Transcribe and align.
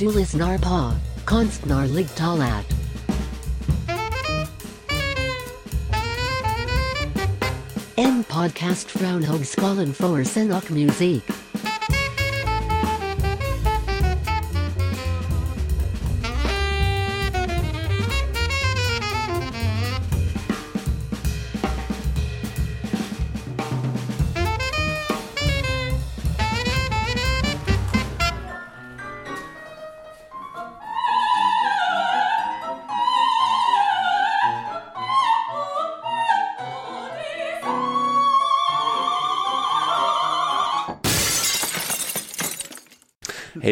Du 0.00 0.18
lyssnar 0.18 0.58
på 0.58 0.92
Konstnärligt 1.24 2.16
talat. 2.16 2.66
En 7.96 8.24
podcast 8.24 8.90
från 8.90 9.24
Högskolan 9.24 9.94
för 9.94 10.24
scen 10.24 10.52
och 10.52 10.70
musik. 10.70 11.24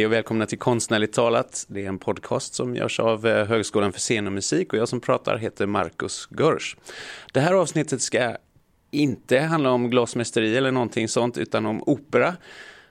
Och 0.08 0.12
välkomna 0.12 0.46
till 0.46 0.58
Konstnärligt 0.58 1.12
talat. 1.12 1.66
Det 1.68 1.84
är 1.84 1.88
en 1.88 1.98
podcast 1.98 2.54
som 2.54 2.76
görs 2.76 3.00
av 3.00 3.26
eh, 3.26 3.46
Högskolan 3.46 3.92
för 3.92 4.00
scen 4.00 4.26
och 4.26 4.32
musik 4.32 4.72
och 4.72 4.78
jag 4.78 4.88
som 4.88 5.00
pratar 5.00 5.36
heter 5.36 5.66
Marcus 5.66 6.28
Görsch. 6.38 6.76
Det 7.32 7.40
här 7.40 7.54
avsnittet 7.54 8.02
ska 8.02 8.36
inte 8.90 9.38
handla 9.38 9.70
om 9.70 9.90
glasmästeri 9.90 10.56
eller 10.56 10.70
någonting 10.70 11.08
sånt 11.08 11.38
utan 11.38 11.66
om 11.66 11.82
opera. 11.86 12.36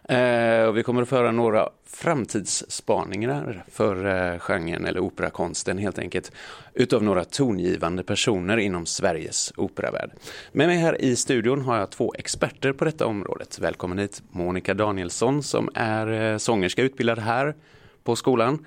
Eh, 0.08 0.64
och 0.64 0.78
vi 0.78 0.84
kommer 0.84 1.02
att 1.02 1.10
föra 1.10 1.32
några 1.32 1.70
framtidsspaningar 1.86 3.64
för 3.72 4.06
eh, 4.06 4.40
genren 4.40 4.86
eller 4.86 5.00
operakonsten 5.00 5.78
helt 5.78 6.00
enkelt 6.00 6.32
utav 6.74 7.04
några 7.04 7.26
tongivande 7.26 8.04
personer 8.04 8.58
inom 8.58 8.86
Sveriges 8.86 9.54
operavärld. 9.58 10.12
Med 10.52 10.68
mig 10.68 10.78
här 10.78 11.02
i 11.02 11.16
studion 11.16 11.62
har 11.62 11.78
jag 11.78 11.90
två 11.90 12.14
experter 12.18 12.74
på 12.74 12.86
detta 12.86 13.06
området. 13.06 13.60
Välkommen 13.60 13.98
hit 13.98 14.24
Monica 14.32 14.74
Danielsson 14.74 15.44
som 15.44 15.70
är 15.74 16.32
eh, 16.32 16.38
sångerska 16.38 16.82
utbildad 16.82 17.20
här 17.20 17.56
på 18.04 18.16
skolan 18.16 18.66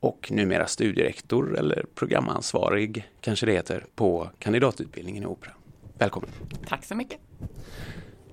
och 0.00 0.28
numera 0.32 0.66
studierektor 0.66 1.58
eller 1.58 1.84
programansvarig 1.94 3.08
kanske 3.20 3.46
det 3.46 3.52
heter 3.52 3.84
på 3.94 4.30
kandidatutbildningen 4.38 5.22
i 5.22 5.26
opera. 5.26 5.52
Välkommen! 5.98 6.30
Tack 6.68 6.84
så 6.84 6.94
mycket. 6.94 7.18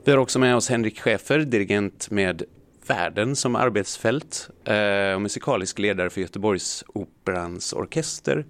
Vi 0.05 0.11
har 0.11 0.17
också 0.19 0.39
med 0.39 0.55
oss 0.55 0.69
Henrik 0.69 0.99
Schäfer, 0.99 1.39
dirigent 1.39 2.09
med 2.09 2.43
Världen 2.87 3.35
som 3.35 3.55
arbetsfält 3.55 4.49
eh, 4.65 5.15
och 5.15 5.21
musikalisk 5.21 5.79
ledare 5.79 6.09
för 6.09 6.21
Göteborgs 6.21 6.83
Operans 6.87 7.73
orkester 7.73 8.45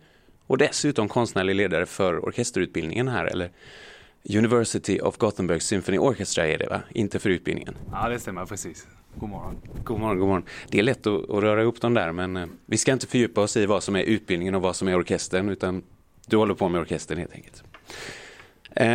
och 0.47 0.57
dessutom 0.57 1.09
konstnärlig 1.09 1.55
ledare 1.55 1.85
för 1.85 2.25
orkesterutbildningen 2.25 3.07
här, 3.07 3.25
eller 3.25 3.51
University 4.37 4.99
of 4.99 5.17
Gothenburg 5.17 5.61
Symphony 5.61 5.97
Orchestra 5.97 6.47
är 6.47 6.57
det 6.57 6.69
va? 6.69 6.81
Inte 6.89 7.19
för 7.19 7.29
utbildningen. 7.29 7.75
Ja, 7.91 8.09
det 8.09 8.19
stämmer 8.19 8.45
precis. 8.45 8.87
God 9.15 9.29
morgon. 9.29 9.55
God 9.83 9.99
morgon, 9.99 10.19
god 10.19 10.27
morgon. 10.27 10.45
Det 10.69 10.79
är 10.79 10.83
lätt 10.83 11.07
att, 11.07 11.29
att 11.29 11.43
röra 11.43 11.61
ihop 11.61 11.81
dem 11.81 11.93
där, 11.93 12.11
men 12.11 12.37
eh, 12.37 12.47
vi 12.65 12.77
ska 12.77 12.91
inte 12.91 13.07
fördjupa 13.07 13.41
oss 13.41 13.57
i 13.57 13.65
vad 13.65 13.83
som 13.83 13.95
är 13.95 14.03
utbildningen 14.03 14.55
och 14.55 14.61
vad 14.61 14.75
som 14.75 14.87
är 14.87 14.97
orkestern, 14.97 15.49
utan 15.49 15.83
du 16.25 16.37
håller 16.37 16.53
på 16.53 16.69
med 16.69 16.81
orkestern 16.81 17.17
helt 17.17 17.33
enkelt. 17.33 17.63
Eh, 18.75 18.87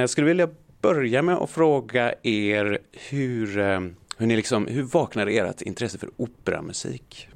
jag 0.00 0.10
skulle 0.10 0.26
vilja 0.26 0.48
börja 0.94 1.22
med 1.22 1.36
att 1.36 1.50
fråga 1.50 2.14
er 2.22 2.78
hur, 2.92 3.58
eh, 3.58 3.80
hur, 4.18 4.26
ni 4.26 4.36
liksom, 4.36 4.66
hur 4.66 4.82
vaknade 4.82 5.32
ert 5.32 5.62
intresse 5.62 5.98
för 5.98 6.10
operamusik? 6.16 7.28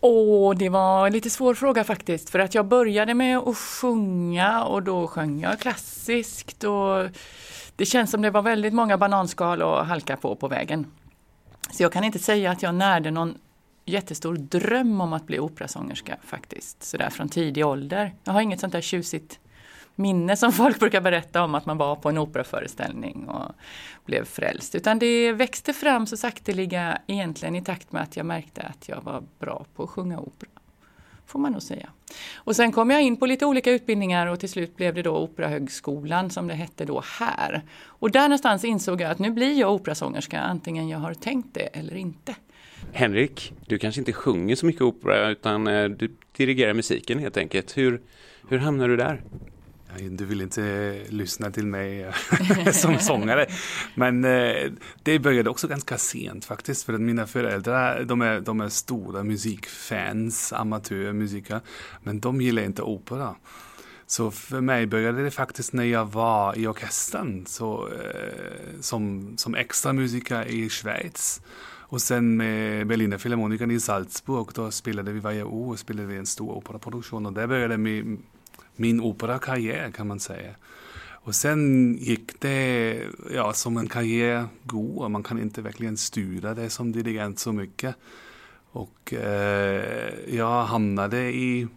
Åh, 0.00 0.54
det 0.56 0.68
var 0.68 1.06
en 1.06 1.12
lite 1.12 1.30
svår 1.30 1.54
fråga 1.54 1.84
faktiskt 1.84 2.30
för 2.30 2.38
att 2.38 2.54
jag 2.54 2.66
började 2.66 3.14
med 3.14 3.38
att 3.38 3.56
sjunga 3.56 4.64
och 4.64 4.82
då 4.82 5.06
sjöng 5.06 5.40
jag 5.40 5.60
klassiskt 5.60 6.64
och 6.64 7.08
det 7.76 7.84
känns 7.84 8.10
som 8.10 8.22
det 8.22 8.30
var 8.30 8.42
väldigt 8.42 8.74
många 8.74 8.98
bananskal 8.98 9.62
att 9.62 9.86
halka 9.86 10.16
på 10.16 10.36
på 10.36 10.48
vägen. 10.48 10.86
Så 11.70 11.82
jag 11.82 11.92
kan 11.92 12.04
inte 12.04 12.18
säga 12.18 12.50
att 12.50 12.62
jag 12.62 12.74
närde 12.74 13.10
någon 13.10 13.34
jättestor 13.84 14.36
dröm 14.36 15.00
om 15.00 15.12
att 15.12 15.26
bli 15.26 15.38
operasångerska 15.38 16.16
faktiskt, 16.24 16.82
sådär 16.82 17.10
från 17.10 17.28
tidig 17.28 17.66
ålder. 17.66 18.14
Jag 18.24 18.32
har 18.32 18.40
inget 18.40 18.60
sånt 18.60 18.72
där 18.72 18.80
tjusigt 18.80 19.38
minne 19.94 20.36
som 20.36 20.52
folk 20.52 20.80
brukar 20.80 21.00
berätta 21.00 21.44
om 21.44 21.54
att 21.54 21.66
man 21.66 21.78
var 21.78 21.96
på 21.96 22.08
en 22.08 22.18
operaföreställning 22.18 23.28
och 23.28 23.52
blev 24.04 24.24
frälst. 24.24 24.74
Utan 24.74 24.98
det 24.98 25.32
växte 25.32 25.72
fram 25.72 26.06
så 26.06 26.16
sakteliga 26.16 26.98
egentligen 27.06 27.56
i 27.56 27.62
takt 27.62 27.92
med 27.92 28.02
att 28.02 28.16
jag 28.16 28.26
märkte 28.26 28.62
att 28.62 28.88
jag 28.88 29.02
var 29.02 29.22
bra 29.38 29.66
på 29.74 29.82
att 29.82 29.90
sjunga 29.90 30.18
opera. 30.18 30.50
Får 31.26 31.38
man 31.38 31.52
nog 31.52 31.62
säga. 31.62 31.88
Och 32.34 32.56
sen 32.56 32.72
kom 32.72 32.90
jag 32.90 33.02
in 33.02 33.16
på 33.16 33.26
lite 33.26 33.46
olika 33.46 33.70
utbildningar 33.70 34.26
och 34.26 34.40
till 34.40 34.48
slut 34.48 34.76
blev 34.76 34.94
det 34.94 35.02
då 35.02 35.16
Operahögskolan 35.16 36.30
som 36.30 36.48
det 36.48 36.54
hette 36.54 36.84
då 36.84 37.02
här. 37.18 37.62
Och 37.86 38.10
där 38.10 38.22
någonstans 38.22 38.64
insåg 38.64 39.00
jag 39.00 39.10
att 39.10 39.18
nu 39.18 39.30
blir 39.30 39.60
jag 39.60 39.74
operasångerska 39.74 40.40
antingen 40.40 40.88
jag 40.88 40.98
har 40.98 41.14
tänkt 41.14 41.54
det 41.54 41.60
eller 41.60 41.96
inte. 41.96 42.34
Henrik, 42.92 43.52
du 43.66 43.78
kanske 43.78 44.00
inte 44.00 44.12
sjunger 44.12 44.56
så 44.56 44.66
mycket 44.66 44.82
opera 44.82 45.28
utan 45.28 45.66
eh, 45.66 45.84
du 45.84 46.16
dirigerar 46.36 46.74
musiken 46.74 47.18
helt 47.18 47.36
enkelt. 47.36 47.76
Hur, 47.76 48.00
hur 48.48 48.58
hamnar 48.58 48.88
du 48.88 48.96
där? 48.96 49.22
Du 50.10 50.24
vill 50.24 50.40
inte 50.40 50.96
lyssna 51.08 51.50
till 51.50 51.66
mig 51.66 52.12
som 52.72 52.98
sångare. 53.00 53.46
Men 53.94 54.24
eh, 54.24 54.72
det 55.02 55.18
började 55.18 55.50
också 55.50 55.68
ganska 55.68 55.98
sent 55.98 56.44
faktiskt. 56.44 56.84
För 56.84 56.92
att 56.92 57.00
mina 57.00 57.26
föräldrar 57.26 58.04
de 58.04 58.22
är, 58.22 58.40
de 58.40 58.60
är 58.60 58.68
stora 58.68 59.22
musikfans, 59.22 60.52
amatörmusiker. 60.52 61.60
Men 62.02 62.20
de 62.20 62.40
gillar 62.40 62.62
inte 62.62 62.82
opera. 62.82 63.34
Så 64.06 64.30
för 64.30 64.60
mig 64.60 64.86
började 64.86 65.24
det 65.24 65.30
faktiskt 65.30 65.72
när 65.72 65.84
jag 65.84 66.12
var 66.12 66.58
i 66.58 66.66
orkestern 66.66 67.46
så, 67.46 67.88
eh, 67.88 68.80
som, 68.80 69.34
som 69.36 69.54
extra 69.54 69.92
musiker 69.92 70.44
i 70.44 70.68
Schweiz. 70.68 71.40
Och 71.94 72.02
sen 72.02 72.36
med 72.36 72.86
Berliner 72.86 73.18
Philharmonikern 73.18 73.70
i 73.70 73.80
Salzburg, 73.80 74.48
då 74.54 74.70
spelade 74.70 75.12
vi 75.12 75.20
varje 75.20 75.44
år 75.44 75.76
spelade 75.76 76.08
vi 76.08 76.16
en 76.16 76.26
stor 76.26 76.50
operaproduktion 76.50 77.26
och 77.26 77.32
där 77.32 77.46
började 77.46 77.78
min, 77.78 78.22
min 78.76 79.00
operakarriär 79.00 79.90
kan 79.90 80.06
man 80.06 80.20
säga. 80.20 80.54
Och 81.24 81.34
sen 81.34 81.94
gick 82.00 82.40
det 82.40 83.00
ja, 83.34 83.52
som 83.52 83.76
en 83.76 83.88
karriär 83.88 84.46
går. 84.64 85.08
Man 85.08 85.22
kan 85.22 85.38
inte 85.38 85.62
verkligen 85.62 85.96
styra 85.96 86.54
det 86.54 86.70
som 86.70 86.92
dirigent 86.92 87.38
så 87.38 87.52
mycket. 87.52 87.96
Och 88.70 89.14
eh, 89.14 90.14
jag 90.28 90.64
hamnade 90.64 91.32
i, 91.32 91.68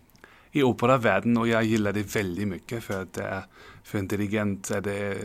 i 0.51 0.63
operavärlden 0.63 1.37
och 1.37 1.47
jag 1.47 1.63
gillar 1.63 1.93
det 1.93 2.15
väldigt 2.15 2.47
mycket 2.47 2.83
för 2.83 3.01
att 3.01 3.13
det 3.13 3.43
för 3.83 3.99
en 3.99 4.07
dirigent 4.07 4.71
är 4.71 4.81
det 4.81 5.17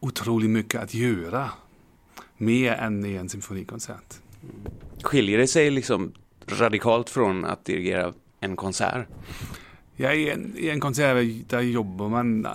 otroligt 0.00 0.50
mycket 0.50 0.82
att 0.82 0.94
göra. 0.94 1.50
Mer 2.36 2.72
än 2.72 3.04
i 3.04 3.14
en 3.14 3.28
symfonikonsert. 3.28 4.14
Skiljer 5.02 5.38
det 5.38 5.46
sig 5.46 5.70
liksom 5.70 6.12
radikalt 6.46 7.10
från 7.10 7.44
att 7.44 7.64
dirigera 7.64 8.12
en 8.40 8.56
konsert? 8.56 9.06
Ja, 10.02 10.12
i, 10.12 10.30
en, 10.30 10.54
I 10.56 10.68
en 10.68 10.80
konsert 10.80 11.48
där 11.48 11.60
jobbar 11.60 12.08
man, 12.08 12.46
eh, 12.46 12.52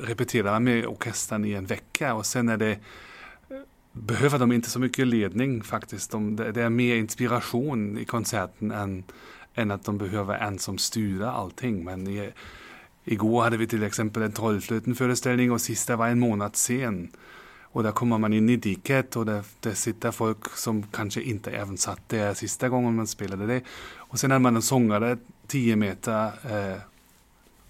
repeterar 0.00 0.52
man 0.52 0.64
med 0.64 0.86
orkestern 0.86 1.44
i 1.44 1.52
en 1.52 1.66
vecka 1.66 2.14
och 2.14 2.26
sen 2.26 2.48
är 2.48 2.56
det 2.56 2.70
eh, 2.70 3.56
behöver 3.92 4.38
de 4.38 4.52
inte 4.52 4.70
så 4.70 4.80
mycket 4.80 5.06
ledning 5.06 5.62
faktiskt. 5.62 6.10
De, 6.10 6.36
det 6.36 6.62
är 6.62 6.68
mer 6.68 6.96
inspiration 6.96 7.98
i 7.98 8.04
konserten 8.04 8.70
än, 8.70 9.04
än 9.54 9.70
att 9.70 9.84
de 9.84 9.98
behöver 9.98 10.34
en 10.34 10.58
som 10.58 10.78
styr 10.78 11.22
allting. 11.22 11.84
Men 11.84 12.06
i, 12.06 12.30
igår 13.04 13.42
hade 13.42 13.56
vi 13.56 13.66
till 13.66 13.82
exempel 13.82 14.22
en 14.22 14.32
Trollflöten-föreställning 14.32 15.52
och 15.52 15.60
sista 15.60 15.96
var 15.96 16.08
en 16.08 16.18
månad 16.18 16.56
sen. 16.56 17.08
Och 17.62 17.82
där 17.82 17.92
kommer 17.92 18.18
man 18.18 18.32
in 18.32 18.48
i 18.48 18.56
diket 18.56 19.16
och 19.16 19.26
där, 19.26 19.44
där 19.60 19.74
sitter 19.74 20.10
folk 20.10 20.56
som 20.56 20.82
kanske 20.82 21.22
inte 21.22 21.50
även 21.50 21.78
satt 21.78 22.08
där 22.08 22.34
sista 22.34 22.68
gången 22.68 22.96
man 22.96 23.06
spelade 23.06 23.46
det. 23.46 23.62
Och 23.96 24.18
sen 24.18 24.30
hade 24.30 24.42
man 24.42 24.56
en 24.56 24.62
sångare 24.62 25.16
10 25.48 25.76
meter 25.76 26.26
eh, 26.26 26.78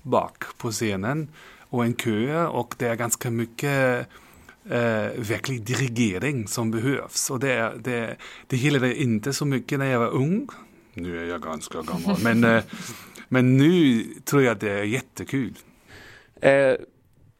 bak 0.02 0.44
på 0.58 0.70
scenen 0.70 1.28
och 1.60 1.84
en 1.84 1.94
kö 1.94 2.46
och 2.46 2.74
det 2.78 2.86
är 2.86 2.94
ganska 2.94 3.30
mycket 3.30 4.06
eh, 4.64 5.08
verklig 5.16 5.62
dirigering 5.62 6.48
som 6.48 6.70
behövs. 6.70 7.30
Och 7.30 7.40
det, 7.40 7.72
det, 7.84 8.16
det 8.46 8.56
gillade 8.56 8.86
jag 8.86 8.96
inte 8.96 9.32
så 9.32 9.44
mycket 9.44 9.78
när 9.78 9.86
jag 9.86 9.98
var 9.98 10.10
ung. 10.10 10.48
Nu 10.94 11.18
är 11.18 11.24
jag 11.24 11.42
ganska 11.42 11.82
gammal, 11.82 12.16
men, 12.22 12.44
eh, 12.44 12.62
men 13.28 13.56
nu 13.56 14.04
tror 14.24 14.42
jag 14.42 14.52
att 14.52 14.60
det 14.60 14.70
är 14.70 14.82
jättekul. 14.84 15.54
Eh, 16.40 16.74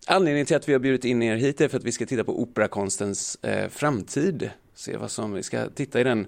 anledningen 0.06 0.46
till 0.46 0.56
att 0.56 0.68
vi 0.68 0.72
har 0.72 0.80
bjudit 0.80 1.04
in 1.04 1.22
er 1.22 1.36
hit 1.36 1.60
är 1.60 1.68
för 1.68 1.78
att 1.78 1.84
vi 1.84 1.92
ska 1.92 2.06
titta 2.06 2.24
på 2.24 2.42
operakonstens 2.42 3.38
eh, 3.42 3.68
framtid. 3.68 4.50
Se 4.74 4.96
vad 4.96 5.10
som, 5.10 5.32
vi 5.32 5.42
ska 5.42 5.68
titta 5.68 6.00
i 6.00 6.04
den 6.04 6.26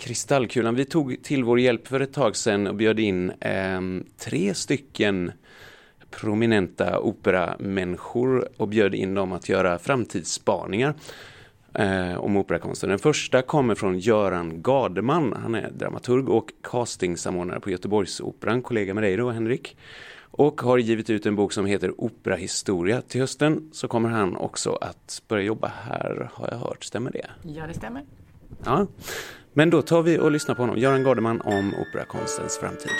kristallkulan. 0.00 0.74
Vi 0.74 0.84
tog 0.84 1.22
till 1.22 1.44
vår 1.44 1.60
hjälp 1.60 1.88
för 1.88 2.00
ett 2.00 2.12
tag 2.12 2.36
sedan 2.36 2.66
och 2.66 2.74
bjöd 2.74 3.00
in 3.00 3.30
eh, 3.30 3.80
tre 4.18 4.54
stycken 4.54 5.32
prominenta 6.10 6.98
operamänniskor 7.00 8.48
och 8.56 8.68
bjöd 8.68 8.94
in 8.94 9.14
dem 9.14 9.32
att 9.32 9.48
göra 9.48 9.78
framtidsspaningar. 9.78 10.94
eh, 11.74 12.16
om 12.16 12.36
operakonsten. 12.36 12.90
Den 12.90 12.98
första 12.98 13.42
kommer 13.42 13.74
från 13.74 13.98
Göran 13.98 14.62
Gardeman. 14.62 15.34
Han 15.42 15.54
är 15.54 15.70
dramaturg 15.70 16.28
och 16.28 16.50
castingsamordnare 16.62 17.60
på 17.60 17.70
Göteborgsoperan, 17.70 18.62
kollega 18.62 18.94
med 18.94 19.02
dig 19.02 19.16
då 19.16 19.30
Henrik. 19.30 19.76
Och 20.32 20.60
har 20.60 20.78
givit 20.78 21.10
ut 21.10 21.26
en 21.26 21.36
bok 21.36 21.52
som 21.52 21.66
heter 21.66 22.00
Operahistoria. 22.00 23.02
Till 23.02 23.20
hösten 23.20 23.70
så 23.72 23.88
kommer 23.88 24.08
han 24.08 24.36
också 24.36 24.78
att 24.80 25.22
börja 25.28 25.42
jobba 25.42 25.72
här, 25.88 26.30
har 26.34 26.48
jag 26.48 26.58
hört. 26.58 26.84
Stämmer 26.84 27.10
det? 27.10 27.26
Ja, 27.42 27.66
det 27.66 27.74
stämmer. 27.74 28.02
Ja. 28.64 28.86
Men 29.52 29.70
då 29.70 29.82
tar 29.82 30.02
vi 30.02 30.18
och 30.18 30.30
lyssnar 30.30 30.54
på 30.54 30.62
honom, 30.62 30.78
Göran 30.78 31.02
Gardeman 31.02 31.40
om 31.40 31.74
operakonstens 31.74 32.58
framtid. 32.58 32.90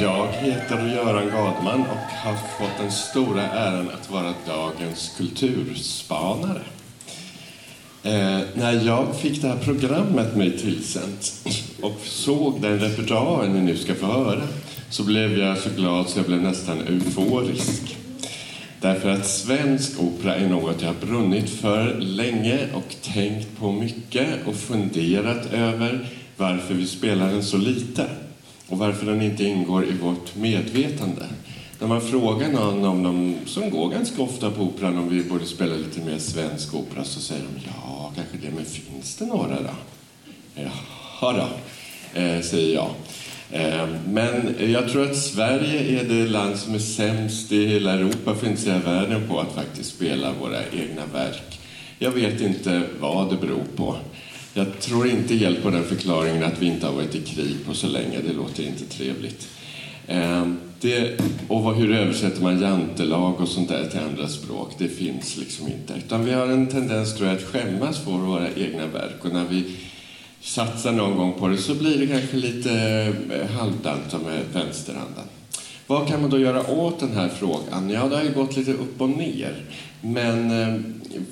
Jag 0.00 0.26
heter 0.26 0.86
Göran 0.86 1.26
Gadman 1.26 1.80
och 1.80 2.28
har 2.28 2.36
fått 2.58 2.78
den 2.78 2.92
stora 2.92 3.42
äran 3.42 3.90
att 3.90 4.10
vara 4.10 4.34
dagens 4.46 5.14
kulturspanare. 5.16 6.62
Eh, 8.02 8.40
när 8.54 8.86
jag 8.86 9.16
fick 9.16 9.42
det 9.42 9.48
här 9.48 9.58
programmet 9.58 10.36
mig 10.36 10.58
tillsänt 10.58 11.32
och 11.82 12.00
såg 12.04 12.60
den 12.60 12.78
repertoar 12.78 13.48
ni 13.48 13.60
nu 13.60 13.76
ska 13.76 13.94
få 13.94 14.06
höra 14.06 14.42
så 14.94 15.02
blev 15.02 15.38
jag 15.38 15.58
så 15.58 15.70
glad 15.76 16.08
så 16.08 16.18
jag 16.18 16.26
blev 16.26 16.42
nästan 16.42 16.80
euforisk. 16.80 17.96
Därför 18.80 19.08
att 19.08 19.26
svensk 19.26 20.00
opera 20.00 20.36
är 20.36 20.48
något 20.48 20.82
jag 20.82 20.88
har 20.88 21.06
brunnit 21.06 21.50
för 21.50 21.94
länge 22.00 22.58
och 22.74 22.96
tänkt 23.02 23.58
på 23.58 23.72
mycket 23.72 24.28
och 24.46 24.54
funderat 24.54 25.52
över 25.52 26.08
varför 26.36 26.74
vi 26.74 26.86
spelar 26.86 27.32
den 27.32 27.42
så 27.42 27.56
lite 27.56 28.06
och 28.68 28.78
varför 28.78 29.06
den 29.06 29.22
inte 29.22 29.44
ingår 29.44 29.84
i 29.84 29.92
vårt 29.92 30.36
medvetande. 30.36 31.26
När 31.80 31.88
man 31.88 32.00
frågar 32.00 32.52
någon 32.52 32.84
om 32.84 33.02
de, 33.02 33.36
som 33.46 33.70
går 33.70 33.90
ganska 33.90 34.22
ofta 34.22 34.50
på 34.50 34.62
operan 34.62 34.98
om 34.98 35.08
vi 35.08 35.24
borde 35.24 35.46
spela 35.46 35.74
lite 35.74 36.00
mer 36.00 36.18
svensk 36.18 36.74
opera 36.74 37.04
så 37.04 37.20
säger 37.20 37.42
de 37.42 37.60
ja, 37.66 38.12
kanske 38.16 38.36
det, 38.46 38.54
men 38.54 38.64
finns 38.64 39.16
det 39.16 39.26
några 39.26 39.56
då? 39.60 39.74
Jaha 40.54 41.32
då, 41.32 41.48
eh, 42.20 42.40
säger 42.40 42.74
jag. 42.74 42.90
Eh, 43.50 43.86
men 44.08 44.54
jag 44.58 44.88
tror 44.88 45.10
att 45.10 45.16
Sverige 45.16 46.00
är 46.00 46.04
det 46.04 46.28
land 46.28 46.56
som 46.56 46.74
är 46.74 46.78
sämst 46.78 47.52
i 47.52 47.66
hela 47.66 47.92
Europa, 47.92 48.34
för 48.34 48.46
att 48.46 48.50
inte 48.50 48.62
säga 48.62 48.78
världen, 48.78 49.28
på 49.28 49.40
att 49.40 49.54
faktiskt 49.54 49.96
spela 49.96 50.32
våra 50.32 50.58
egna 50.72 51.06
verk. 51.12 51.60
Jag 51.98 52.10
vet 52.10 52.40
inte 52.40 52.82
vad 53.00 53.30
det 53.30 53.36
beror 53.36 53.64
på. 53.76 53.96
Jag 54.54 54.80
tror 54.80 55.08
inte 55.08 55.34
helt 55.34 55.62
på 55.62 55.70
den 55.70 55.84
förklaringen 55.84 56.44
att 56.44 56.62
vi 56.62 56.66
inte 56.66 56.86
har 56.86 56.94
varit 56.94 57.14
i 57.14 57.20
krig 57.20 57.56
på 57.66 57.74
så 57.74 57.86
länge. 57.86 58.20
Det 58.26 58.32
låter 58.32 58.62
inte 58.62 58.84
trevligt. 58.84 59.48
Eh, 60.06 60.46
det, 60.80 61.20
och 61.48 61.74
hur 61.74 61.92
översätter 61.92 62.42
man 62.42 62.60
jantelag 62.60 63.40
och 63.40 63.48
sånt 63.48 63.68
där 63.68 63.88
till 63.88 64.00
andra 64.00 64.28
språk? 64.28 64.74
Det 64.78 64.88
finns 64.88 65.36
liksom 65.36 65.66
inte. 65.66 65.94
Utan 66.06 66.24
vi 66.24 66.32
har 66.32 66.46
en 66.46 66.66
tendens 66.66 67.14
tror 67.14 67.28
jag, 67.28 67.36
att 67.36 67.42
skämmas 67.42 67.98
för 67.98 68.10
våra 68.10 68.48
egna 68.56 68.86
verk. 68.86 69.24
Och 69.24 69.32
när 69.32 69.44
vi 69.44 69.64
satsa 70.44 70.90
någon 70.90 71.16
gång 71.16 71.32
på 71.38 71.48
det 71.48 71.58
så 71.58 71.74
blir 71.74 71.98
det 71.98 72.06
kanske 72.06 72.36
lite 72.36 72.72
eh, 73.30 73.56
halvdant 73.56 74.12
halvdant 74.12 74.26
med 74.26 74.44
vänsterhanden. 74.52 75.24
Vad 75.86 76.08
kan 76.08 76.20
man 76.20 76.30
då 76.30 76.38
göra 76.38 76.70
åt 76.70 77.00
den 77.00 77.12
här 77.12 77.28
frågan? 77.28 77.90
Ja, 77.90 78.08
det 78.08 78.16
har 78.16 78.24
ju 78.24 78.32
gått 78.32 78.56
lite 78.56 78.72
upp 78.72 79.00
och 79.00 79.08
ner. 79.08 79.64
Men 80.00 80.50
eh, 80.50 80.80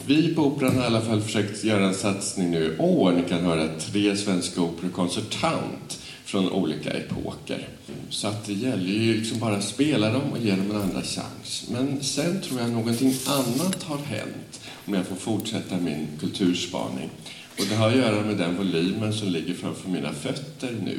vi 0.06 0.34
på 0.34 0.42
Operan 0.42 0.76
har 0.76 0.82
i 0.82 0.86
alla 0.86 1.00
fall 1.00 1.20
försökt 1.20 1.64
göra 1.64 1.86
en 1.86 1.94
satsning 1.94 2.50
nu 2.50 2.64
i 2.64 2.82
år. 2.82 3.12
Ni 3.12 3.22
kan 3.28 3.44
höra 3.44 3.68
tre 3.78 4.16
svenska 4.16 4.60
operakonsertant 4.60 6.00
från 6.24 6.50
olika 6.50 6.90
epoker. 6.90 7.68
Så 8.10 8.28
att 8.28 8.46
det 8.46 8.52
gäller 8.52 8.90
ju 8.90 9.14
liksom 9.14 9.38
bara 9.38 9.56
att 9.56 9.64
spela 9.64 10.12
dem 10.12 10.22
och 10.32 10.38
ge 10.38 10.50
dem 10.50 10.70
en 10.70 10.76
andra 10.76 11.02
chans. 11.02 11.68
Men 11.70 12.02
sen 12.02 12.40
tror 12.40 12.60
jag 12.60 12.70
någonting 12.70 13.14
annat 13.26 13.82
har 13.82 13.98
hänt 13.98 14.60
om 14.86 14.94
jag 14.94 15.06
får 15.06 15.16
fortsätta 15.16 15.76
min 15.76 16.06
kulturspaning. 16.20 17.10
Och 17.58 17.64
det 17.70 17.74
har 17.74 17.88
att 17.88 17.96
göra 17.96 18.24
med 18.24 18.36
den 18.36 18.56
volymen 18.56 19.12
som 19.12 19.28
ligger 19.28 19.54
framför 19.54 19.88
mina 19.88 20.12
fötter 20.12 20.76
nu. 20.84 20.98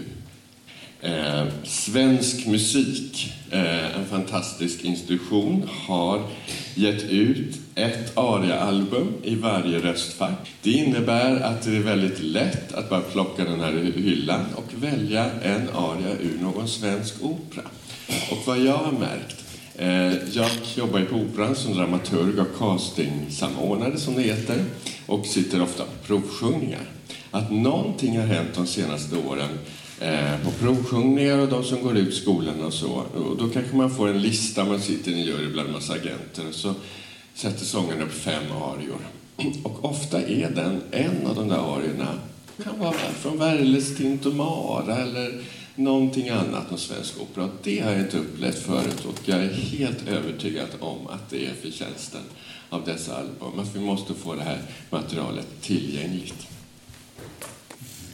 Eh, 1.02 1.46
svensk 1.64 2.46
musik, 2.46 3.34
eh, 3.52 3.96
en 3.98 4.06
fantastisk 4.06 4.84
institution, 4.84 5.70
har 5.88 6.22
gett 6.76 7.04
ut 7.04 7.60
ett 7.76 8.18
ariaalbum 8.18 9.14
i 9.24 9.36
varje 9.36 9.80
röstfack. 9.80 10.52
Det 10.62 10.72
innebär 10.72 11.36
att 11.36 11.62
det 11.62 11.76
är 11.76 11.80
väldigt 11.80 12.20
lätt 12.20 12.74
att 12.74 12.90
bara 12.90 13.02
plocka 13.02 13.44
den 13.44 13.60
här 13.60 13.92
hyllan 13.96 14.46
och 14.56 14.84
välja 14.84 15.32
en 15.42 15.70
aria 15.76 16.12
ur 16.20 16.42
någon 16.42 16.68
svensk 16.68 17.16
opera. 17.22 17.66
Och 18.32 18.38
vad 18.46 18.60
jag 18.60 18.78
har 18.78 18.92
märkt 18.92 19.43
Eh, 19.76 20.14
jag 20.34 20.50
jobbar 20.76 21.00
ju 21.00 21.06
på 21.06 21.16
Operan 21.16 21.56
som 21.56 21.74
dramaturg 21.74 22.40
och 22.40 22.58
castingsamordnare 22.60 23.98
som 23.98 24.16
det 24.16 24.22
heter 24.22 24.66
och 25.06 25.26
sitter 25.26 25.62
ofta 25.62 25.84
på 25.84 26.08
provsjungningar. 26.08 26.82
Att 27.32 27.52
någonting 27.52 28.20
har 28.20 28.26
hänt 28.26 28.50
de 28.56 28.68
senaste 28.68 29.18
åren 29.18 29.50
eh, 30.00 30.40
på 30.44 30.52
provsjungningar 30.52 31.38
och 31.38 31.48
de 31.48 31.64
som 31.64 31.84
går 31.84 31.98
ut 31.98 32.16
skolan 32.16 32.62
och 32.62 32.74
så. 32.74 32.92
Och 32.92 33.38
då 33.38 33.50
kanske 33.50 33.76
man 33.76 33.96
får 33.96 34.08
en 34.08 34.22
lista, 34.22 34.66
man 34.66 34.80
sitter 34.80 35.12
i 35.12 35.14
en 35.14 35.26
jury 35.26 35.48
bland 35.48 35.68
en 35.68 35.74
massa 35.74 35.94
agenter 35.94 36.48
och 36.50 36.56
så 36.56 36.74
sätter 37.34 37.66
sångaren 37.66 38.02
upp 38.02 38.14
fem 38.14 38.44
arior. 38.52 39.00
Och 39.64 39.86
ofta 39.86 40.22
är 40.22 40.50
den, 40.50 40.82
en 40.92 41.28
av 41.28 41.36
de 41.36 41.48
där 41.48 41.78
arierna 41.78 42.20
kan 42.64 42.80
vara 42.80 42.94
från 42.94 43.40
Werles 43.40 43.98
Tintomara 43.98 44.98
eller 44.98 45.42
någonting 45.76 46.30
annat, 46.30 46.72
än 46.72 46.78
svensk 46.78 47.22
opera. 47.22 47.50
Det 47.64 47.80
har 47.80 47.92
jag 47.92 48.00
inte 48.00 48.18
upplevt 48.18 48.60
förut 48.60 49.06
och 49.06 49.20
jag 49.26 49.40
är 49.40 49.54
helt 49.54 50.08
övertygad 50.08 50.68
om 50.80 51.08
att 51.08 51.30
det 51.30 51.46
är 51.46 51.54
förtjänsten 51.62 52.22
av 52.70 52.86
dessa 52.86 53.18
album. 53.18 53.60
Att 53.60 53.76
vi 53.76 53.80
måste 53.80 54.14
få 54.14 54.36
det 54.36 54.44
här 54.44 54.62
materialet 54.90 55.48
tillgängligt. 55.62 56.48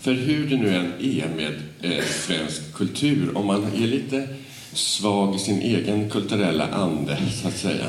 För 0.01 0.13
hur 0.13 0.49
det 0.49 0.57
nu 0.57 0.75
än 0.75 0.93
är 0.99 1.29
med 1.35 1.61
eh, 1.81 2.03
svensk 2.05 2.73
kultur, 2.73 3.37
om 3.37 3.45
man 3.45 3.63
är 3.63 3.87
lite 3.87 4.27
svag 4.73 5.35
i 5.35 5.39
sin 5.39 5.61
egen 5.61 6.09
kulturella 6.09 6.67
ande, 6.67 7.17
så 7.41 7.47
att 7.47 7.57
säga, 7.57 7.85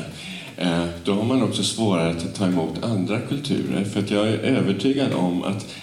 eh, 0.57 0.85
då 1.03 1.13
har 1.13 1.23
man 1.23 1.43
också 1.43 1.63
svårare 1.63 2.09
att 2.09 2.35
ta 2.35 2.45
emot 2.45 2.83
andra 2.83 3.19
kulturer. 3.21 3.83
För 3.83 3.99
att 3.99 4.11
jag 4.11 4.27
är 4.27 4.37
övertygad 4.37 5.13
om 5.13 5.43
att 5.43 5.75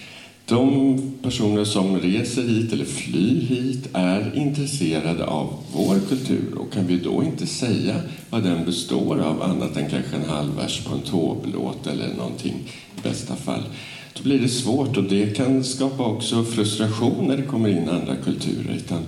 de 0.49 0.99
personer 1.23 1.65
som 1.65 1.99
reser 1.99 2.43
hit 2.43 2.73
eller 2.73 2.85
flyr 2.85 3.41
hit 3.41 3.89
är 3.93 4.37
intresserade 4.37 5.25
av 5.25 5.55
vår 5.73 6.01
kultur 6.09 6.55
och 6.59 6.73
kan 6.73 6.87
vi 6.87 6.97
då 6.97 7.23
inte 7.25 7.47
säga 7.47 7.95
vad 8.31 8.43
den 8.43 8.65
består 8.65 9.21
av 9.21 9.43
annat 9.43 9.77
än 9.77 9.91
kanske 9.91 10.17
en 10.17 10.29
halv 10.29 10.57
vers 10.57 10.85
på 10.85 10.95
en 10.95 11.01
tåblåt 11.01 11.87
eller 11.87 12.15
någonting 12.15 12.55
i 12.99 13.03
bästa 13.03 13.37
fall 13.37 13.63
då 14.19 14.25
blir 14.25 14.39
det 14.39 14.49
svårt 14.49 14.97
och 14.97 15.05
det 15.05 15.37
kan 15.37 15.65
skapa 15.65 16.05
också 16.05 16.45
frustration 16.45 17.29
när 17.29 17.37
det 17.37 17.43
kommer 17.43 17.69
in 17.69 17.89
andra 17.89 18.17
kulturer. 18.17 18.75
Utan 18.77 19.03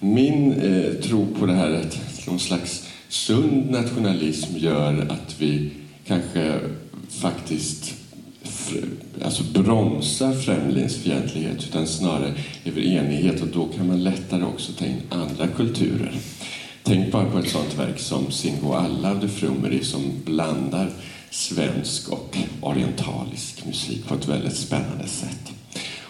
min 0.00 0.52
eh, 0.52 0.92
tro 0.92 1.26
på 1.38 1.46
det 1.46 1.52
här 1.52 1.70
att 1.70 2.26
någon 2.26 2.38
slags 2.38 2.88
sund 3.08 3.70
nationalism 3.70 4.56
gör 4.56 5.06
att 5.08 5.36
vi 5.38 5.70
kanske 6.06 6.60
faktiskt 7.08 7.94
Eh, 8.72 9.24
alltså 9.24 9.42
bromsar 9.42 10.32
främlingsfientlighet 10.32 11.64
utan 11.68 11.86
snarare 11.86 12.34
över 12.64 12.80
enighet 12.80 13.42
och 13.42 13.48
då 13.48 13.66
kan 13.66 13.86
man 13.86 14.04
lättare 14.04 14.44
också 14.44 14.72
ta 14.72 14.84
in 14.84 15.02
andra 15.10 15.46
kulturer. 15.46 16.12
Tänk 16.82 17.12
bara 17.12 17.30
på 17.30 17.38
ett 17.38 17.48
sånt 17.48 17.78
verk 17.78 17.98
som 17.98 18.30
Singo 18.30 18.72
alla 18.72 19.10
av 19.10 19.20
de 19.20 19.28
Frumeri 19.28 19.84
som 19.84 20.02
blandar 20.24 20.90
svensk 21.30 22.12
och 22.12 22.36
orientalisk 22.60 23.66
musik 23.66 24.08
på 24.08 24.14
ett 24.14 24.28
väldigt 24.28 24.56
spännande 24.56 25.06
sätt. 25.06 25.52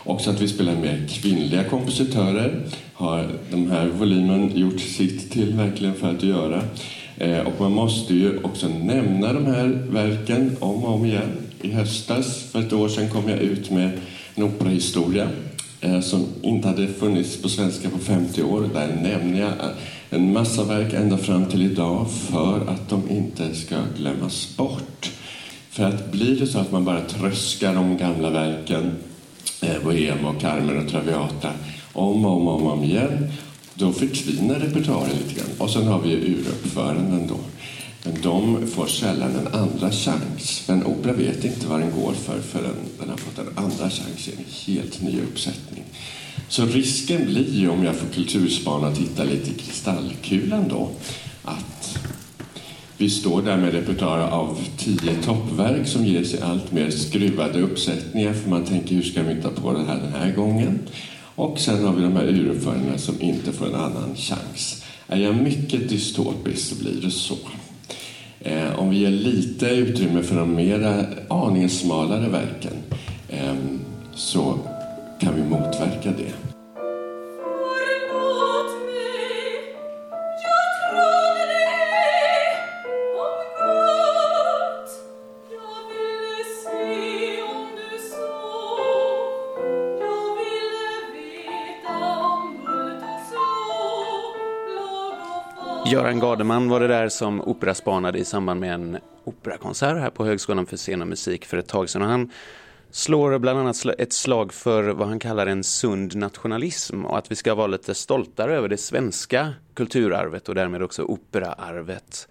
Också 0.05 0.31
att 0.31 0.41
vi 0.41 0.49
spelar 0.49 0.75
med 0.75 1.11
kvinnliga 1.11 1.65
kompositörer 1.65 2.63
har 2.95 3.29
den 3.51 3.71
här 3.71 3.87
volymen 3.87 4.57
gjort 4.57 4.81
sitt 4.81 5.31
till 5.31 5.55
verkligen 5.55 5.95
för 5.95 6.11
att 6.11 6.23
göra. 6.23 6.63
Eh, 7.17 7.39
och 7.39 7.61
man 7.61 7.73
måste 7.73 8.15
ju 8.15 8.39
också 8.43 8.69
nämna 8.69 9.33
de 9.33 9.47
här 9.47 9.67
verken 9.91 10.57
om 10.61 10.85
och 10.85 10.95
om 10.95 11.05
igen. 11.05 11.46
I 11.63 11.71
höstas, 11.71 12.43
för 12.53 12.61
ett 12.61 12.73
år 12.73 12.89
sedan, 12.89 13.11
kom 13.11 13.29
jag 13.29 13.39
ut 13.39 13.71
med 13.71 13.91
en 14.35 14.43
operahistoria 14.43 15.29
eh, 15.81 16.01
som 16.01 16.27
inte 16.43 16.69
hade 16.69 16.87
funnits 16.87 17.43
på 17.43 17.49
svenska 17.49 17.91
på 17.91 17.99
50 17.99 18.43
år. 18.43 18.71
Där 18.75 18.89
nämner 19.03 19.41
jag 19.41 19.49
eh, 19.49 19.71
en 20.11 20.33
massa 20.33 20.65
verk 20.65 20.93
ända 20.93 21.19
fram 21.19 21.47
till 21.47 21.63
idag 21.63 22.11
för 22.11 22.61
att 22.69 22.89
de 22.89 23.11
inte 23.11 23.55
ska 23.55 23.77
glömmas 23.99 24.57
bort. 24.57 25.11
För 25.71 25.85
att 25.85 26.13
blir 26.13 26.41
det 26.41 26.47
så 26.47 26.59
att 26.59 26.73
man 26.73 26.85
bara 26.85 27.01
tröskar 27.01 27.75
de 27.75 27.97
gamla 27.97 28.31
verken, 28.31 28.93
eh, 29.63 29.85
Bohem 29.85 30.25
och 30.25 30.41
Carmen 30.41 30.85
och 30.85 30.91
Traviata, 30.91 31.51
om 31.93 32.25
och 32.25 32.37
om, 32.37 32.49
om, 32.49 32.67
om 32.67 32.85
igen, 32.85 33.33
då 33.75 33.93
förtvinar 33.93 34.55
repertoaren 34.55 35.11
lite 35.11 35.41
grann. 35.41 35.51
Och 35.59 35.71
sen 35.71 35.87
har 35.87 36.01
vi 36.01 36.09
ju 36.09 36.17
uruppföranden 36.17 37.27
då. 37.29 37.37
Men 38.07 38.23
de 38.23 38.67
får 38.67 38.87
sällan 38.87 39.31
en 39.37 39.61
andra 39.61 39.91
chans. 39.91 40.65
Men 40.69 40.87
opera 40.87 41.13
vet 41.13 41.45
inte 41.45 41.67
vad 41.67 41.81
den 41.81 41.91
går 41.91 42.13
för 42.13 42.41
förrän 42.41 42.75
den 43.01 43.09
har 43.09 43.17
fått 43.17 43.39
en 43.39 43.65
andra 43.65 43.91
chans 43.91 44.29
i 44.29 44.33
en 44.33 44.45
helt 44.67 45.03
ny 45.03 45.21
uppsättning. 45.21 45.85
Så 46.49 46.67
risken 46.67 47.27
blir 47.27 47.55
ju, 47.55 47.69
om 47.69 47.85
jag 47.85 47.97
får 47.97 48.09
kulturspana 48.09 48.89
och 48.89 48.97
titta 48.97 49.25
lite 49.25 49.51
i 49.51 49.55
kristallkulan 49.55 50.69
då, 50.69 50.91
att 51.43 51.99
vi 52.99 53.11
står 53.11 53.43
där 53.43 53.57
med 53.57 53.73
repertoar 53.73 54.19
av 54.19 54.59
tio 54.77 55.23
toppverk 55.25 55.87
som 55.87 56.07
ger 56.07 56.25
sig 56.25 56.41
allt 56.41 56.73
mer 56.73 56.91
skruvade 56.91 57.61
uppsättningar 57.61 58.33
för 58.33 58.51
man 58.51 58.65
tänker 58.65 58.95
hur 58.95 59.03
ska 59.03 59.23
vi 59.23 59.35
hitta 59.35 59.51
på 59.51 59.73
det 59.73 59.85
här 59.85 59.97
den 59.97 60.13
här 60.13 60.33
gången? 60.33 60.79
Och 61.35 61.59
sen 61.59 61.85
har 61.85 61.93
vi 61.93 62.03
de 62.03 62.17
här 62.17 62.27
uruppföringarna 62.27 62.99
som 62.99 63.23
inte 63.23 63.53
får 63.53 63.67
en 63.67 63.75
annan 63.75 64.17
chans. 64.17 64.85
Är 65.09 65.21
jag 65.21 65.37
mycket 65.37 65.89
dystopisk 65.89 66.69
så 66.69 66.75
blir 66.75 67.01
det 67.03 67.11
så. 67.11 67.37
Eh, 68.49 68.79
om 68.79 68.91
vi 68.91 68.97
ger 68.97 69.11
lite 69.11 69.67
utrymme 69.67 70.23
för 70.23 70.37
de 70.37 70.55
mera 70.55 70.99
eh, 71.01 71.07
aningen 71.29 71.71
smalare 71.71 72.29
verken 72.29 72.73
eh, 73.29 73.55
så 74.15 74.59
kan 75.21 75.35
vi 75.35 75.43
motverka 75.43 76.13
det. 76.19 76.46
Göran 95.97 96.21
Gardeman 96.21 96.69
var 96.69 96.81
det 96.81 96.87
där 96.87 97.09
som 97.09 97.41
operaspanade 97.41 98.19
i 98.19 98.25
samband 98.25 98.61
med 98.61 98.75
en 98.75 98.99
operakonsert 99.25 99.99
här 99.99 100.11
på 100.11 100.25
Högskolan 100.25 100.67
för 100.67 100.77
scen 100.77 101.03
och 101.03 101.09
musik 101.09 101.45
för 101.45 101.57
ett 101.57 101.69
tag 101.69 101.91
sedan. 101.91 102.03
Och 102.03 102.09
han 102.09 102.31
slår 102.91 103.39
bland 103.39 103.59
annat 103.59 103.85
ett 103.99 104.13
slag 104.13 104.53
för 104.53 104.83
vad 104.89 105.09
han 105.09 105.19
kallar 105.19 105.47
en 105.47 105.65
sund 105.65 106.17
nationalism 106.17 107.05
och 107.05 107.19
att 107.19 107.31
vi 107.31 107.37
ska 107.37 107.55
vara 107.55 107.67
lite 107.67 107.95
stoltare 107.95 108.57
över 108.57 108.69
det 108.69 108.77
svenska 108.77 109.55
kulturarvet 109.75 110.49
och 110.49 110.55
därmed 110.55 110.83
också 110.83 111.03
operaarvet. 111.03 112.29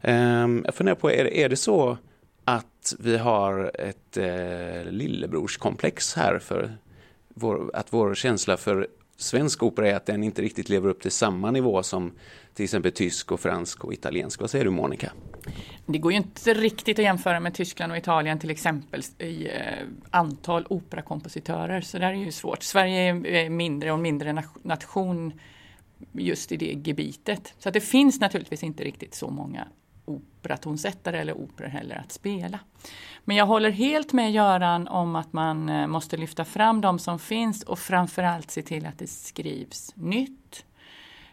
Ehm, 0.00 0.62
jag 0.64 0.74
funderar 0.74 0.96
på, 0.96 1.10
är 1.10 1.48
det 1.48 1.56
så 1.56 1.98
att 2.44 2.94
vi 2.98 3.16
har 3.16 3.70
ett 3.74 4.16
eh, 4.16 4.92
lillebrorskomplex 4.92 6.14
här 6.14 6.38
för 6.38 6.72
vår, 7.34 7.70
att 7.74 7.92
vår 7.92 8.14
känsla 8.14 8.56
för 8.56 8.86
svensk 9.16 9.62
opera 9.62 9.88
är 9.88 9.94
att 9.94 10.06
den 10.06 10.22
inte 10.22 10.42
riktigt 10.42 10.68
lever 10.68 10.88
upp 10.88 11.02
till 11.02 11.10
samma 11.10 11.50
nivå 11.50 11.82
som 11.82 12.12
till 12.54 12.64
exempel 12.64 12.92
tysk 12.92 13.32
och 13.32 13.40
fransk 13.40 13.84
och 13.84 13.92
italiensk. 13.92 14.40
Vad 14.40 14.50
säger 14.50 14.64
du 14.64 14.70
Monica? 14.70 15.12
Det 15.86 15.98
går 15.98 16.12
ju 16.12 16.18
inte 16.18 16.54
riktigt 16.54 16.98
att 16.98 17.04
jämföra 17.04 17.40
med 17.40 17.54
Tyskland 17.54 17.92
och 17.92 17.98
Italien 17.98 18.38
till 18.38 18.50
exempel 18.50 19.02
i 19.18 19.46
eh, 19.46 19.52
antal 20.10 20.66
operakompositörer. 20.68 21.80
Så 21.80 21.98
där 21.98 22.08
är 22.08 22.14
ju 22.14 22.32
svårt. 22.32 22.62
Sverige 22.62 23.00
är 23.44 23.50
mindre 23.50 23.92
och 23.92 23.98
mindre 23.98 24.44
nation 24.62 25.32
just 26.12 26.52
i 26.52 26.56
det 26.56 26.82
gebitet. 26.84 27.54
Så 27.58 27.68
att 27.68 27.72
det 27.72 27.80
finns 27.80 28.20
naturligtvis 28.20 28.62
inte 28.62 28.84
riktigt 28.84 29.14
så 29.14 29.30
många 29.30 29.68
operatonsättare 30.04 31.18
eller 31.18 31.36
operor 31.36 31.68
heller 31.68 31.96
att 31.96 32.12
spela. 32.12 32.58
Men 33.24 33.36
jag 33.36 33.46
håller 33.46 33.70
helt 33.70 34.12
med 34.12 34.32
Göran 34.32 34.88
om 34.88 35.16
att 35.16 35.32
man 35.32 35.68
eh, 35.68 35.86
måste 35.86 36.16
lyfta 36.16 36.44
fram 36.44 36.80
de 36.80 36.98
som 36.98 37.18
finns 37.18 37.62
och 37.62 37.78
framförallt 37.78 38.50
se 38.50 38.62
till 38.62 38.86
att 38.86 38.98
det 38.98 39.06
skrivs 39.06 39.92
nytt. 39.96 40.41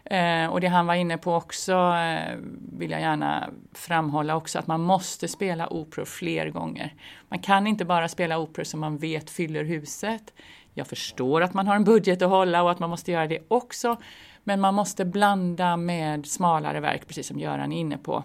Eh, 0.04 0.46
och 0.46 0.60
det 0.60 0.68
han 0.68 0.86
var 0.86 0.94
inne 0.94 1.18
på 1.18 1.34
också 1.34 1.72
eh, 1.72 2.36
vill 2.72 2.90
jag 2.90 3.00
gärna 3.00 3.50
framhålla 3.72 4.36
också 4.36 4.58
att 4.58 4.66
man 4.66 4.80
måste 4.80 5.28
spela 5.28 5.72
operor 5.72 6.04
fler 6.04 6.50
gånger. 6.50 6.94
Man 7.28 7.38
kan 7.38 7.66
inte 7.66 7.84
bara 7.84 8.08
spela 8.08 8.38
operor 8.38 8.64
som 8.64 8.80
man 8.80 8.98
vet 8.98 9.30
fyller 9.30 9.64
huset. 9.64 10.34
Jag 10.74 10.86
förstår 10.86 11.40
att 11.40 11.54
man 11.54 11.66
har 11.66 11.76
en 11.76 11.84
budget 11.84 12.22
att 12.22 12.30
hålla 12.30 12.62
och 12.62 12.70
att 12.70 12.78
man 12.78 12.90
måste 12.90 13.12
göra 13.12 13.26
det 13.26 13.38
också. 13.48 13.96
Men 14.44 14.60
man 14.60 14.74
måste 14.74 15.04
blanda 15.04 15.76
med 15.76 16.26
smalare 16.26 16.80
verk, 16.80 17.06
precis 17.06 17.26
som 17.26 17.38
Göran 17.38 17.72
är 17.72 17.80
inne 17.80 17.96
på. 17.96 18.24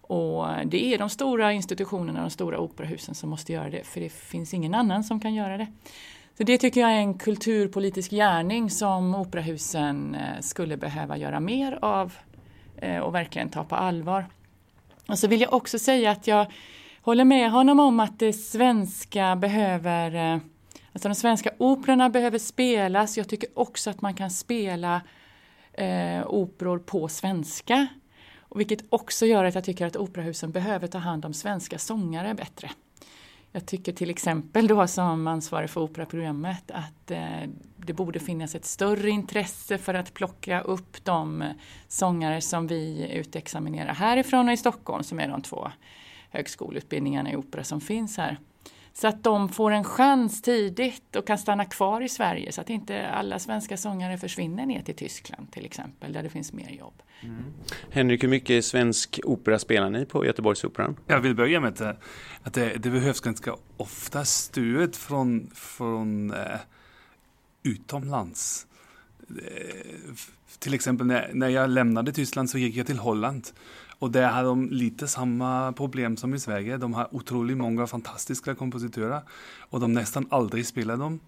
Och 0.00 0.46
det 0.64 0.94
är 0.94 0.98
de 0.98 1.08
stora 1.08 1.52
institutionerna, 1.52 2.20
de 2.20 2.30
stora 2.30 2.58
operahusen 2.58 3.14
som 3.14 3.30
måste 3.30 3.52
göra 3.52 3.70
det, 3.70 3.86
för 3.86 4.00
det 4.00 4.12
finns 4.12 4.54
ingen 4.54 4.74
annan 4.74 5.04
som 5.04 5.20
kan 5.20 5.34
göra 5.34 5.56
det. 5.56 5.66
Så 6.42 6.46
det 6.46 6.58
tycker 6.58 6.80
jag 6.80 6.90
är 6.90 6.96
en 6.96 7.14
kulturpolitisk 7.14 8.10
gärning 8.10 8.70
som 8.70 9.14
operahusen 9.14 10.14
eh, 10.14 10.40
skulle 10.40 10.76
behöva 10.76 11.16
göra 11.16 11.40
mer 11.40 11.78
av 11.82 12.12
eh, 12.76 12.98
och 12.98 13.14
verkligen 13.14 13.48
ta 13.48 13.64
på 13.64 13.74
allvar. 13.74 14.26
Och 15.08 15.18
så 15.18 15.28
vill 15.28 15.40
jag 15.40 15.52
också 15.52 15.78
säga 15.78 16.10
att 16.10 16.26
jag 16.26 16.52
håller 17.02 17.24
med 17.24 17.50
honom 17.50 17.80
om 17.80 18.00
att 18.00 18.18
det 18.18 18.32
svenska 18.32 19.36
behöver, 19.36 20.14
eh, 20.14 20.40
alltså 20.92 21.08
de 21.08 21.14
svenska 21.14 21.50
operorna 21.58 22.10
behöver 22.10 22.38
spelas. 22.38 23.16
Jag 23.16 23.28
tycker 23.28 23.48
också 23.54 23.90
att 23.90 24.00
man 24.00 24.14
kan 24.14 24.30
spela 24.30 25.00
eh, 25.72 26.26
operor 26.26 26.78
på 26.78 27.08
svenska. 27.08 27.86
Och 28.38 28.60
vilket 28.60 28.84
också 28.88 29.26
gör 29.26 29.44
att 29.44 29.54
jag 29.54 29.64
tycker 29.64 29.86
att 29.86 29.96
operahusen 29.96 30.52
behöver 30.52 30.86
ta 30.86 30.98
hand 30.98 31.24
om 31.24 31.34
svenska 31.34 31.78
sångare 31.78 32.34
bättre. 32.34 32.70
Jag 33.52 33.66
tycker 33.66 33.92
till 33.92 34.10
exempel 34.10 34.66
då 34.66 34.86
som 34.86 35.26
ansvarig 35.26 35.70
för 35.70 35.80
operaprogrammet 35.80 36.70
att 36.70 37.10
eh, 37.10 37.48
det 37.76 37.92
borde 37.92 38.20
finnas 38.20 38.54
ett 38.54 38.64
större 38.64 39.10
intresse 39.10 39.78
för 39.78 39.94
att 39.94 40.14
plocka 40.14 40.60
upp 40.60 41.04
de 41.04 41.42
eh, 41.42 41.50
sångare 41.88 42.40
som 42.40 42.66
vi 42.66 43.12
utexaminerar 43.12 43.94
härifrån 43.94 44.48
och 44.48 44.54
i 44.54 44.56
Stockholm 44.56 45.04
som 45.04 45.20
är 45.20 45.28
de 45.28 45.42
två 45.42 45.70
högskoleutbildningarna 46.30 47.32
i 47.32 47.36
opera 47.36 47.64
som 47.64 47.80
finns 47.80 48.16
här. 48.16 48.38
Så 48.94 49.08
att 49.08 49.24
de 49.24 49.48
får 49.48 49.70
en 49.70 49.84
chans 49.84 50.42
tidigt 50.42 51.16
och 51.16 51.26
kan 51.26 51.38
stanna 51.38 51.64
kvar 51.64 52.00
i 52.00 52.08
Sverige 52.08 52.52
så 52.52 52.60
att 52.60 52.70
inte 52.70 53.08
alla 53.08 53.38
svenska 53.38 53.76
sångare 53.76 54.18
försvinner 54.18 54.66
ner 54.66 54.82
till 54.82 54.94
Tyskland 54.94 55.52
till 55.52 55.64
exempel 55.64 56.12
där 56.12 56.22
det 56.22 56.28
finns 56.28 56.52
mer 56.52 56.70
jobb. 56.70 57.02
Mm. 57.22 57.44
Henrik, 57.90 58.22
hur 58.22 58.28
mycket 58.28 58.64
svensk 58.64 59.20
opera 59.24 59.58
spelar 59.58 59.90
ni 59.90 60.06
på 60.06 60.26
Göteborgsoperan? 60.26 60.96
Jag 61.06 61.20
vill 61.20 61.34
börja 61.34 61.60
med 61.60 61.82
att, 61.82 61.98
att 62.42 62.54
det, 62.54 62.76
det, 62.76 62.90
behövs 62.90 63.20
ganska 63.20 63.56
ofta 63.76 64.24
stöd 64.24 64.96
från, 64.96 65.50
från 65.54 66.30
eh, 66.30 66.38
utomlands. 67.62 68.66
Eh, 69.28 70.14
till 70.58 70.74
exempel 70.74 71.06
när, 71.06 71.30
när 71.34 71.48
jag 71.48 71.70
lämnade 71.70 72.12
Tyskland 72.12 72.50
så 72.50 72.58
gick 72.58 72.76
jag 72.76 72.86
till 72.86 72.98
Holland 72.98 73.46
och 74.02 74.10
där 74.10 74.28
har 74.28 74.44
de 74.44 74.70
lite 74.70 75.08
samma 75.08 75.72
problem 75.72 76.16
som 76.16 76.34
i 76.34 76.38
Sverige. 76.38 76.76
De 76.76 76.94
har 76.94 77.14
otroligt 77.14 77.56
många 77.56 77.86
fantastiska 77.86 78.54
kompositörer 78.54 79.20
och 79.70 79.80
de 79.80 79.92
nästan 79.92 80.26
aldrig 80.30 80.66
spelar 80.66 80.96
dem. 80.96 81.20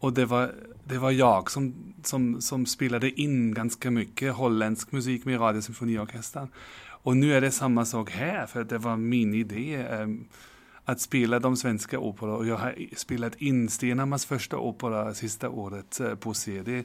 Och 0.00 0.12
det 0.12 0.24
var, 0.24 0.54
det 0.84 0.98
var 0.98 1.10
jag 1.10 1.50
som, 1.50 1.74
som, 2.02 2.40
som 2.40 2.66
spelade 2.66 3.20
in 3.20 3.54
ganska 3.54 3.90
mycket 3.90 4.34
holländsk 4.34 4.92
musik 4.92 5.24
med 5.24 5.40
Radiosymfoniorkestern. 5.40 6.48
Och 6.88 7.16
nu 7.16 7.34
är 7.34 7.40
det 7.40 7.50
samma 7.50 7.84
sak 7.84 8.10
här, 8.10 8.46
för 8.46 8.64
det 8.64 8.78
var 8.78 8.96
min 8.96 9.34
idé 9.34 9.74
eh, 9.74 10.06
att 10.84 11.00
spela 11.00 11.38
de 11.38 11.56
svenska 11.56 11.98
operorna. 11.98 12.36
Och 12.36 12.46
jag 12.46 12.56
har 12.56 12.74
spelat 12.96 13.34
in 13.34 13.68
Stenhammars 13.68 14.24
första 14.24 14.58
opera 14.58 15.14
sista 15.14 15.48
året 15.50 16.00
eh, 16.00 16.14
på 16.14 16.34
CD. 16.34 16.84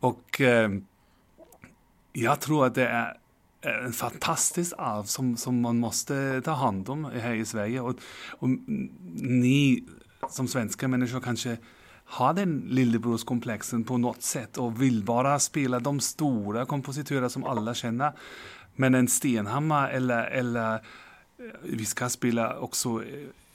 Och 0.00 0.40
eh, 0.40 0.70
jag 2.12 2.40
tror 2.40 2.66
att 2.66 2.74
det 2.74 2.88
är 2.88 3.21
Eh, 3.62 3.84
en 3.84 3.92
fantastisk 3.92 4.72
arv 4.78 5.02
som, 5.02 5.36
som 5.36 5.60
man 5.60 5.78
måste 5.78 6.42
ta 6.44 6.52
hand 6.52 6.88
om 6.88 7.04
här 7.04 7.34
i 7.34 7.44
Sverige. 7.44 7.80
Och, 7.80 7.96
och 8.30 8.48
ni 9.14 9.84
som 10.30 10.48
svenska 10.48 10.88
människor 10.88 11.20
kanske 11.20 11.56
har 12.04 12.34
den 12.34 12.62
lillebrorskomplexen 12.68 13.84
på 13.84 13.98
något 13.98 14.22
sätt 14.22 14.58
och 14.58 14.82
vill 14.82 15.04
bara 15.04 15.38
spela 15.38 15.80
de 15.80 16.00
stora 16.00 16.64
kompositörer 16.64 17.28
som 17.28 17.44
alla 17.44 17.74
känner. 17.74 18.12
Men 18.76 18.94
en 18.94 19.08
Stenhammar 19.08 19.90
eller, 19.90 20.24
eller 20.24 20.74
eh, 20.74 20.80
vi 21.62 21.84
ska 21.84 22.08
spela 22.08 22.58
också 22.58 23.02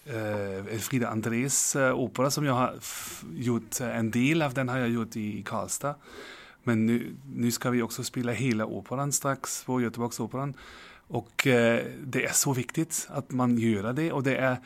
eh, 0.06 0.16
eh 0.16 0.80
Frida 0.80 1.08
Andrés 1.08 1.76
opera 1.76 2.32
som 2.32 2.46
jag 2.46 2.54
har 2.54 2.76
gjort, 3.34 3.82
en 3.82 4.12
del 4.12 4.42
av 4.42 4.54
den 4.54 4.70
har 4.70 4.78
jag 4.78 4.90
gjort 4.90 5.16
i 5.16 5.44
Karlstad. 5.44 5.96
Men 6.64 6.86
nu, 6.86 7.16
nu 7.34 7.52
ska 7.52 7.70
vi 7.70 7.82
också 7.82 8.04
spela 8.04 8.32
hela 8.32 8.66
operan 8.66 9.12
strax 9.12 9.64
på 9.64 9.82
Göteborgsoperan. 9.82 10.54
Och 11.08 11.48
eh, 11.48 11.86
det 12.04 12.26
är 12.26 12.34
så 12.34 12.54
viktigt 12.54 13.08
att 13.10 13.32
man 13.32 13.58
gör 13.58 13.94
det 13.94 14.12
och 14.12 14.24
det 14.24 14.36
är 14.36 14.58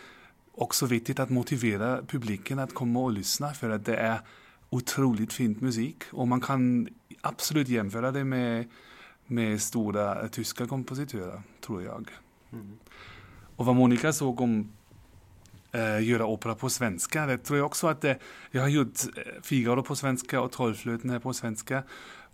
också 0.51 0.86
viktigt 0.86 1.19
att 1.19 1.29
motivera 1.29 2.01
publiken 2.07 2.60
att 2.60 2.74
komma 2.74 3.00
och 3.00 3.12
lyssna 3.12 3.53
för 3.53 3.69
att 3.69 3.86
det 3.86 3.95
är 3.95 4.19
otroligt 4.69 5.33
fint 5.33 5.62
musik 5.62 6.03
och 6.12 6.27
man 6.27 6.41
kan 6.41 6.88
absolut 7.21 7.67
jämföra 7.67 8.12
det 8.12 8.24
med, 8.24 8.69
med 9.27 9.62
stora 9.62 10.27
tyska 10.27 10.67
kompositörer, 10.67 11.41
tror 11.65 11.83
jag. 11.83 12.10
Mm. 12.51 12.77
Och 13.55 13.65
vad 13.65 13.75
Monica 13.75 14.13
såg 14.13 14.41
om 14.41 14.71
eh, 15.71 16.03
göra 16.03 16.25
opera 16.25 16.55
på 16.55 16.69
svenska. 16.69 17.25
Det 17.25 17.37
tror 17.37 17.57
jag 17.57 17.65
också 17.65 17.87
att 17.87 18.01
det, 18.01 18.17
jag 18.51 18.61
har 18.61 18.69
gjort 18.69 18.99
eh, 19.17 19.41
Figaro 19.43 19.83
på 19.83 19.95
svenska 19.95 20.41
och 20.41 20.51
Trollflöten 20.51 21.21
på 21.21 21.33
svenska. 21.33 21.83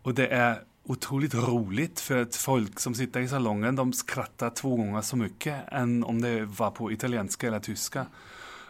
Och 0.02 0.14
det 0.14 0.28
är 0.28 0.64
otroligt 0.84 1.36
roligt 1.36 2.00
för 2.00 2.22
att 2.22 2.36
folk 2.36 2.80
som 2.80 2.96
sitter 2.96 3.20
i 3.20 3.28
salongen 3.28 3.76
de 3.76 3.94
skrattar 3.94 4.50
två 4.50 4.76
gånger 4.76 5.02
så 5.02 5.16
mycket 5.16 5.56
än 5.72 6.04
om 6.04 6.22
det 6.22 6.46
var 6.46 6.72
på 6.72 6.92
italienska 6.92 7.48
eller 7.48 7.60
tyska. 7.60 8.06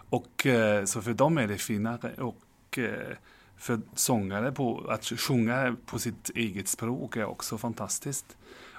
Och 0.10 0.46
eh, 0.46 0.86
så 0.86 1.02
för 1.02 1.14
dem 1.14 1.38
är 1.38 1.48
det 1.48 1.58
finare 1.58 2.14
och 2.18 2.78
eh, 2.78 3.16
För 3.58 3.80
sångare 3.96 4.52
på, 4.52 4.86
att 4.90 5.06
sjunga 5.06 5.76
på 5.86 6.00
sitt 6.00 6.30
eget 6.36 6.68
språk 6.68 7.18
är 7.18 7.26
också 7.26 7.58
fantastiskt. 7.58 8.38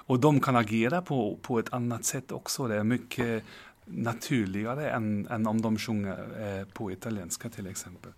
Och 0.09 0.19
de 0.19 0.39
kan 0.39 0.55
agera 0.55 1.01
på, 1.01 1.37
på 1.41 1.59
ett 1.59 1.73
annat 1.73 2.05
sätt 2.05 2.31
också. 2.31 2.67
Det 2.67 2.75
är 2.75 2.83
mycket 2.83 3.43
naturligare 3.91 4.89
än, 4.89 5.27
än 5.27 5.47
om 5.47 5.61
de 5.61 5.77
sjunger 5.77 6.27
eh, 6.39 6.65
på 6.73 6.91
italienska 6.91 7.49
till 7.49 7.67
exempel. 7.67 8.11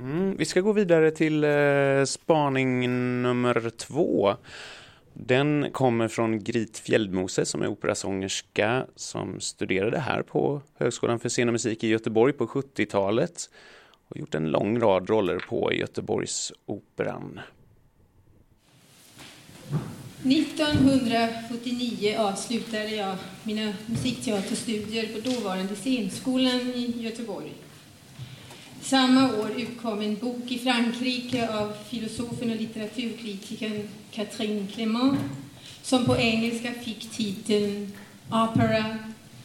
Mm, 0.00 0.36
vi 0.36 0.44
ska 0.44 0.60
gå 0.60 0.72
vidare 0.72 1.10
till 1.10 1.44
eh, 1.44 2.04
spaning 2.04 2.80
nummer 3.22 3.70
två. 3.70 4.36
Den 5.12 5.70
kommer 5.72 6.08
från 6.08 6.44
Grit 6.44 6.78
Fjällmose 6.78 7.44
som 7.44 7.62
är 7.62 7.66
operasångerska 7.66 8.86
som 8.96 9.40
studerade 9.40 9.98
här 9.98 10.22
på 10.22 10.62
Högskolan 10.78 11.18
för 11.18 11.28
scen 11.28 11.48
och 11.48 11.52
musik 11.52 11.84
i 11.84 11.88
Göteborg 11.88 12.32
på 12.32 12.46
70-talet 12.46 13.50
och 14.08 14.16
gjort 14.16 14.34
en 14.34 14.50
lång 14.50 14.80
rad 14.80 15.10
roller 15.10 15.44
på 15.48 15.72
Göteborgsoperan. 15.72 17.40
1979 20.24 22.16
avslutade 22.18 22.94
jag 22.94 23.16
mina 23.42 23.72
musikteaterstudier 23.86 25.06
på 25.06 25.30
dåvarande 25.30 25.76
scenskolan 25.76 26.60
i 26.60 26.94
Göteborg. 26.98 27.52
Samma 28.82 29.34
år 29.34 29.50
utkom 29.56 30.00
en 30.00 30.16
bok 30.16 30.44
i 30.50 30.58
Frankrike 30.58 31.48
av 31.58 31.72
filosofen 31.90 32.50
och 32.50 32.56
litteraturkritikern 32.56 33.88
Catherine 34.10 34.66
Clément 34.66 35.18
som 35.82 36.04
på 36.04 36.16
engelska 36.16 36.72
fick 36.72 37.10
titeln 37.10 37.92
Opera 38.28 38.98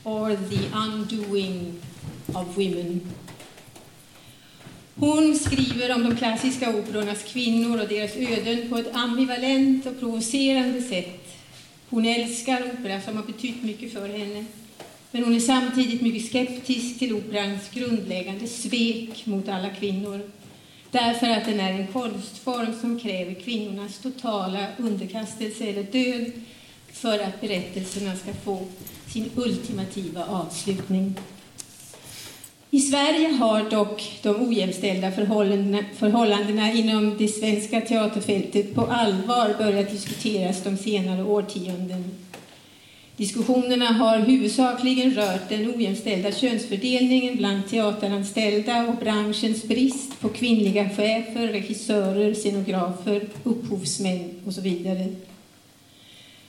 or 0.03 0.35
the 0.49 0.77
Undoing 0.77 1.73
of 2.27 2.57
Women. 2.57 3.01
Hon 4.97 5.35
skriver 5.35 5.95
om 5.95 6.03
de 6.03 6.15
klassiska 6.15 6.69
operornas 6.69 7.23
kvinnor 7.23 7.81
och 7.81 7.87
deras 7.87 8.15
öden 8.15 8.69
på 8.69 8.77
ett 8.77 8.95
ambivalent 8.95 9.85
och 9.85 9.99
provocerande 9.99 10.81
sätt. 10.81 11.37
Hon 11.89 12.05
älskar 12.05 12.63
opera 12.73 13.01
som 13.01 13.17
har 13.17 13.23
betytt 13.23 13.63
mycket 13.63 13.93
för 13.93 14.09
henne. 14.09 14.45
Men 15.11 15.23
hon 15.23 15.35
är 15.35 15.39
samtidigt 15.39 16.01
mycket 16.01 16.29
skeptisk 16.29 16.99
till 16.99 17.13
operans 17.13 17.69
grundläggande 17.73 18.47
svek 18.47 19.25
mot 19.25 19.49
alla 19.49 19.69
kvinnor. 19.69 20.21
Därför 20.91 21.29
att 21.29 21.45
den 21.45 21.59
är 21.59 21.71
en 21.71 21.87
konstform 21.87 22.73
som 22.81 22.99
kräver 22.99 23.33
kvinnornas 23.33 23.97
totala 23.97 24.67
underkastelse 24.77 25.65
eller 25.65 25.83
död 25.83 26.31
för 26.91 27.19
att 27.19 27.41
berättelserna 27.41 28.15
ska 28.15 28.33
få 28.33 28.65
sin 29.07 29.29
ultimativa 29.35 30.25
avslutning. 30.25 31.15
I 32.71 32.79
Sverige 32.79 33.27
har 33.27 33.69
dock 33.69 34.19
de 34.21 34.47
ojämställda 34.47 35.11
förhållandena, 35.11 35.85
förhållandena 35.95 36.71
inom 36.71 37.17
det 37.17 37.27
svenska 37.27 37.81
teaterfältet 37.81 38.75
på 38.75 38.81
allvar 38.81 39.55
börjat 39.57 39.91
diskuteras 39.91 40.63
de 40.63 40.77
senare 40.77 41.23
årtionden. 41.23 42.03
Diskussionerna 43.17 43.85
har 43.85 44.17
huvudsakligen 44.17 45.13
rört 45.13 45.49
den 45.49 45.75
ojämställda 45.75 46.31
könsfördelningen 46.31 47.37
bland 47.37 47.69
teateranställda 47.69 48.87
och 48.87 48.95
branschens 48.95 49.63
brist 49.63 50.19
på 50.21 50.29
kvinnliga 50.29 50.89
chefer, 50.89 51.47
regissörer, 51.47 52.33
scenografer, 52.33 53.21
upphovsmän 53.43 54.29
och 54.45 54.53
så 54.53 54.61
vidare. 54.61 55.07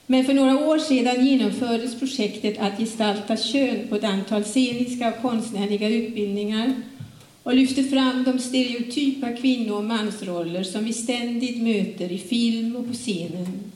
Men 0.09 0.25
för 0.25 0.33
några 0.33 0.67
år 0.67 0.79
sedan 0.79 1.25
genomfördes 1.27 1.99
projektet 1.99 2.57
att 2.59 2.79
gestalta 2.79 3.37
kön 3.37 3.87
på 3.89 3.95
ett 3.95 4.03
antal 4.03 4.43
sceniska 4.43 5.09
och 5.09 5.21
konstnärliga 5.21 5.89
utbildningar 5.89 6.73
och 7.43 7.55
lyfte 7.55 7.83
fram 7.83 8.23
de 8.23 8.39
stereotypa 8.39 9.31
kvinno 9.31 9.73
och 9.73 9.83
mansroller 9.83 10.63
som 10.63 10.85
vi 10.85 10.93
ständigt 10.93 11.61
möter 11.63 12.11
i 12.11 12.17
film 12.17 12.75
och 12.75 12.87
på 12.87 12.93
scenen. 12.93 13.71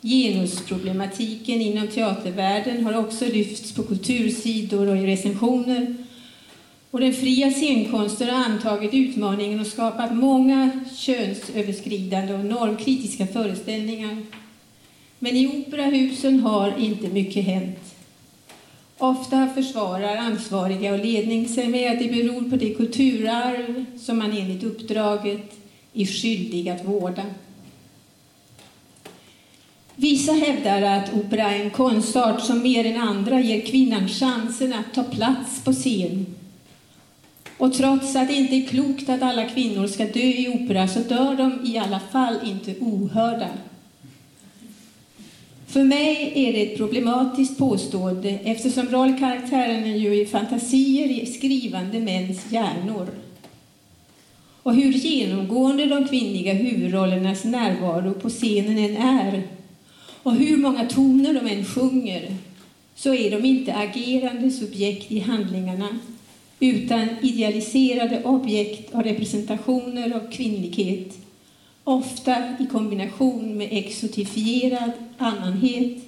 Genusproblematiken 0.00 1.60
inom 1.60 1.88
teatervärlden 1.88 2.84
har 2.84 2.98
också 2.98 3.24
lyfts 3.24 3.72
på 3.72 3.82
kultursidor 3.82 4.88
och 4.88 4.96
i 4.96 5.06
recensioner. 5.06 5.96
Och 6.90 7.00
den 7.00 7.12
fria 7.12 7.50
scenkonsten 7.50 8.30
har 8.30 8.44
antagit 8.44 8.94
utmaningen 8.94 9.60
och 9.60 9.66
skapat 9.66 10.16
många 10.16 10.70
könsöverskridande 10.96 12.34
och 12.34 12.44
normkritiska 12.44 13.26
föreställningar. 13.26 14.16
Men 15.18 15.36
i 15.36 15.46
operahusen 15.46 16.40
har 16.40 16.78
inte 16.78 17.08
mycket 17.08 17.44
hänt. 17.44 17.94
Ofta 18.98 19.48
försvarar 19.54 20.16
ansvariga 20.16 20.92
och 20.92 21.04
ledning 21.04 21.48
sig 21.48 21.68
med 21.68 21.92
att 21.92 21.98
det 21.98 22.08
beror 22.08 22.50
på 22.50 22.56
det 22.56 22.74
kulturarv 22.74 23.84
som 23.98 24.18
man 24.18 24.32
enligt 24.32 24.64
uppdraget 24.64 25.52
är 25.92 26.06
skyldig 26.06 26.68
att 26.68 26.84
vårda. 26.84 27.22
Vissa 29.96 30.32
hävdar 30.32 30.82
att 30.82 31.14
opera 31.14 31.50
är 31.50 31.60
en 31.60 31.70
konstart 31.70 32.42
som 32.42 32.62
mer 32.62 32.86
än 32.86 33.00
andra 33.00 33.40
ger 33.40 33.60
kvinnan 33.60 34.08
chansen 34.08 34.72
att 34.72 34.94
ta 34.94 35.02
plats 35.02 35.64
på 35.64 35.72
scen. 35.72 36.26
Och 37.58 37.74
trots 37.74 38.16
att 38.16 38.28
det 38.28 38.34
inte 38.34 38.56
är 38.56 38.66
klokt 38.66 39.08
att 39.08 39.22
alla 39.22 39.48
kvinnor 39.48 39.86
ska 39.86 40.04
dö 40.04 40.20
i 40.20 40.48
opera 40.48 40.88
så 40.88 41.00
dör 41.00 41.34
de 41.34 41.66
i 41.66 41.78
alla 41.78 42.00
fall 42.00 42.36
inte 42.44 42.74
ohörda. 42.80 43.48
För 45.66 45.84
mig 45.84 46.32
är 46.34 46.52
det 46.52 46.62
ett 46.62 46.76
problematiskt 46.76 47.58
påstående 47.58 48.28
eftersom 48.44 48.88
rollkaraktärerna 48.88 49.86
ju 49.86 50.20
är 50.20 50.26
fantasier 50.26 51.22
i 51.22 51.26
skrivande 51.26 52.00
mäns 52.00 52.52
hjärnor. 52.52 53.08
Och 54.62 54.74
hur 54.74 54.92
genomgående 54.92 55.86
de 55.86 56.08
kvinnliga 56.08 56.52
huvudrollernas 56.52 57.44
närvaro 57.44 58.12
på 58.12 58.28
scenen 58.28 58.78
än 58.78 58.96
är 58.96 59.42
och 60.22 60.34
hur 60.34 60.56
många 60.56 60.86
toner 60.86 61.34
de 61.34 61.46
än 61.46 61.64
sjunger 61.64 62.36
så 62.94 63.14
är 63.14 63.30
de 63.30 63.44
inte 63.44 63.74
agerande 63.74 64.50
subjekt 64.50 65.12
i 65.12 65.18
handlingarna 65.18 65.88
utan 66.60 67.08
idealiserade 67.22 68.24
objekt 68.24 68.94
av 68.94 69.02
representationer 69.02 70.16
av 70.16 70.32
kvinnlighet 70.32 71.25
ofta 71.86 72.56
i 72.60 72.66
kombination 72.66 73.56
med 73.56 73.68
exotifierad 73.70 74.92
annanhet 75.18 75.98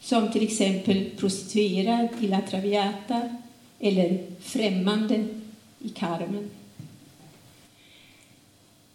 som 0.00 0.32
till 0.32 0.42
exempel 0.42 1.10
prostituerad 1.16 2.08
i 2.20 2.26
La 2.26 2.40
Traviata 2.50 3.20
eller 3.80 4.18
främmande 4.40 5.26
i 5.78 5.88
Carmen. 5.88 6.50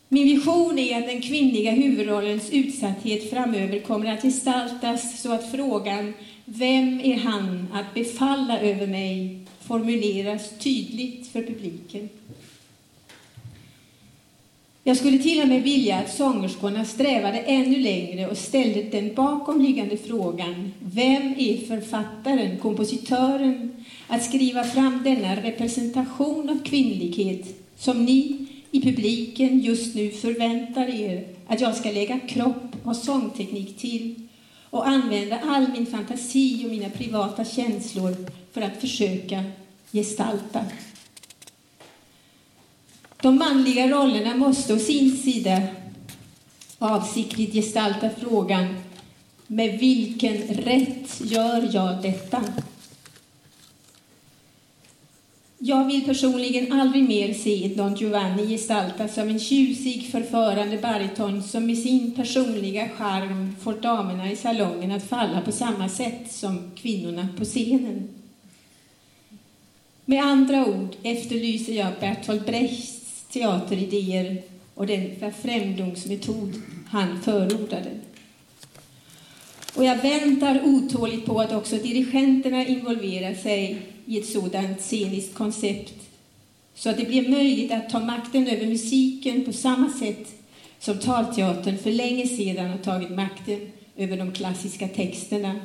Min 0.10 0.27
vision 0.27 0.79
är 0.79 0.97
att 0.97 1.08
den 1.08 1.21
kvinnliga 1.21 1.71
huvudrollens 1.71 2.49
utsatthet 2.51 3.29
framöver 3.29 3.79
kommer 3.79 4.13
att 4.13 4.21
gestaltas 4.21 5.21
så 5.21 5.34
att 5.34 5.51
frågan 5.51 6.13
Vem 6.45 7.01
är 7.03 7.17
han 7.17 7.67
att 7.73 7.93
befalla 7.93 8.60
över 8.60 8.88
mig 8.88 9.39
formuleras 9.60 10.60
tydligt 10.60 11.27
för 11.27 11.43
publiken. 11.43 12.10
Jag 14.89 14.97
skulle 14.97 15.17
till 15.17 15.41
och 15.41 15.47
med 15.47 15.63
vilja 15.63 15.97
att 15.97 16.13
sångerskorna 16.13 16.86
strävade 16.86 17.38
ännu 17.38 17.80
längre 17.80 18.28
och 18.28 18.38
ställde 18.38 18.84
den 18.84 19.13
bakomliggande 19.15 19.97
frågan 19.97 20.73
Vem 20.80 21.36
är 21.38 21.67
författaren, 21.67 22.58
kompositören, 22.58 23.86
att 24.08 24.23
skriva 24.23 24.63
fram 24.63 25.04
denna 25.04 25.36
representation 25.36 26.49
av 26.49 26.63
kvinnlighet 26.63 27.45
som 27.78 28.06
ni 28.06 28.47
i 28.71 28.82
publiken 28.82 29.60
just 29.60 29.95
nu 29.95 30.12
förväntar 30.12 30.88
er 31.02 31.28
att 31.47 31.62
jag 31.62 31.75
ska 31.75 31.91
lägga 31.91 32.19
kropp 32.19 32.75
och 32.84 32.95
sångteknik 32.95 33.78
till 33.78 34.28
och 34.69 34.88
använda 34.88 35.39
all 35.39 35.67
min 35.71 35.86
fantasi 35.86 36.65
och 36.65 36.71
mina 36.71 36.89
privata 36.89 37.45
känslor 37.45 38.15
för 38.54 38.62
att 38.62 38.82
försöka 38.82 39.43
gestalta. 39.91 40.65
De 43.21 43.36
manliga 43.36 43.88
rollerna 43.88 44.36
måste 44.36 44.73
å 44.73 44.79
sin 44.79 45.12
sida 45.17 45.62
avsiktligt 46.79 47.53
gestalta 47.53 48.10
frågan 48.10 48.75
med 49.47 49.79
vilken 49.79 50.38
rätt 50.38 51.21
gör 51.21 51.69
jag 51.73 52.01
detta? 52.01 52.43
Jag 55.58 55.86
vill 55.86 56.05
personligen 56.05 56.71
aldrig 56.71 57.10
mer 57.10 57.34
se 57.34 57.73
Don 57.75 57.95
Giovanni 57.95 58.47
gestaltas 58.47 59.13
som 59.15 59.29
en 59.29 59.39
tjusig, 59.39 60.10
förförande 60.12 60.77
bariton 60.77 61.43
som 61.43 61.65
med 61.65 61.77
sin 61.77 62.12
personliga 62.12 62.89
charm 62.89 63.55
får 63.62 63.73
damerna 63.73 64.32
i 64.32 64.36
salongen 64.36 64.91
att 64.91 65.10
falla 65.10 65.41
på 65.41 65.51
samma 65.51 65.89
sätt 65.89 66.32
som 66.32 66.71
kvinnorna 66.75 67.27
på 67.38 67.45
scenen. 67.45 68.10
Med 70.05 70.23
andra 70.23 70.65
ord 70.65 70.95
efterlyser 71.03 71.73
jag 71.73 71.93
Bertolt 71.99 72.45
Brechts 72.45 72.98
teateridéer 73.31 74.41
och 74.75 74.87
den 74.87 75.33
främlingsmetod 75.41 76.61
han 76.87 77.21
förordade. 77.21 77.89
Och 79.75 79.85
jag 79.85 79.97
väntar 79.97 80.61
otåligt 80.65 81.25
på 81.25 81.41
att 81.41 81.53
också 81.53 81.75
dirigenterna 81.75 82.65
involverar 82.65 83.33
sig 83.33 83.81
i 84.05 84.19
ett 84.19 84.29
sådant 84.29 84.81
sceniskt 84.81 85.33
koncept 85.33 85.93
så 86.75 86.89
att 86.89 86.97
det 86.97 87.05
blir 87.05 87.29
möjligt 87.29 87.71
att 87.71 87.89
ta 87.89 87.99
makten 87.99 88.47
över 88.47 88.65
musiken 88.65 89.45
på 89.45 89.53
samma 89.53 89.89
sätt 89.89 90.27
som 90.79 90.99
talteatern 90.99 91.77
för 91.77 91.91
länge 91.91 92.27
sedan 92.27 92.69
har 92.69 92.77
tagit 92.77 93.09
makten 93.09 93.71
över 93.95 94.17
de 94.17 94.31
klassiska 94.31 94.87
texterna. 94.87 95.55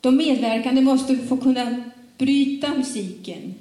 De 0.00 0.16
medverkande 0.16 0.82
måste 0.82 1.16
få 1.16 1.36
kunna 1.36 1.82
bryta 2.18 2.74
musiken, 2.74 3.54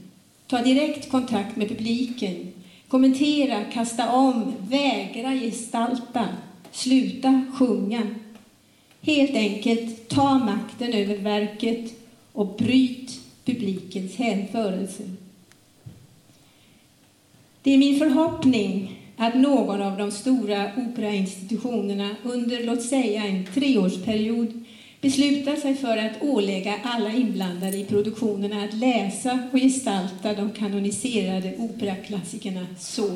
ta 0.49 0.61
direkt 0.61 1.11
kontakt 1.11 1.55
med 1.55 1.69
publiken, 1.69 2.53
kommentera, 2.87 3.63
kasta 3.63 4.11
om, 4.11 4.53
vägra 4.69 5.33
gestalta, 5.33 6.27
sluta 6.71 7.45
sjunga. 7.53 8.07
Helt 9.01 9.35
enkelt 9.35 10.07
ta 10.07 10.37
makten 10.37 10.93
över 10.93 11.17
verket 11.17 11.93
och 12.33 12.55
bryt 12.57 13.19
publikens 13.45 14.15
hänförelse. 14.15 15.03
Det 17.61 17.73
är 17.73 17.77
min 17.77 17.99
förhoppning 17.99 18.99
att 19.17 19.35
någon 19.35 19.81
av 19.81 19.97
de 19.97 20.11
stora 20.11 20.71
operainstitutionerna 20.77 22.15
under, 22.23 22.63
låt 22.63 22.81
säga, 22.81 23.25
en 23.25 23.45
treårsperiod 23.45 24.65
beslutar 25.01 25.55
sig 25.55 25.75
för 25.75 25.97
att 25.97 26.21
ålägga 26.21 26.75
alla 26.83 27.11
inblandade 27.11 27.77
i 27.77 27.85
produktionerna 27.85 28.63
att 28.63 28.73
läsa 28.73 29.39
och 29.53 29.59
gestalta 29.59 30.33
de 30.33 30.51
kanoniserade 30.51 31.55
operaklassikerna 31.57 32.65
så. 32.79 33.09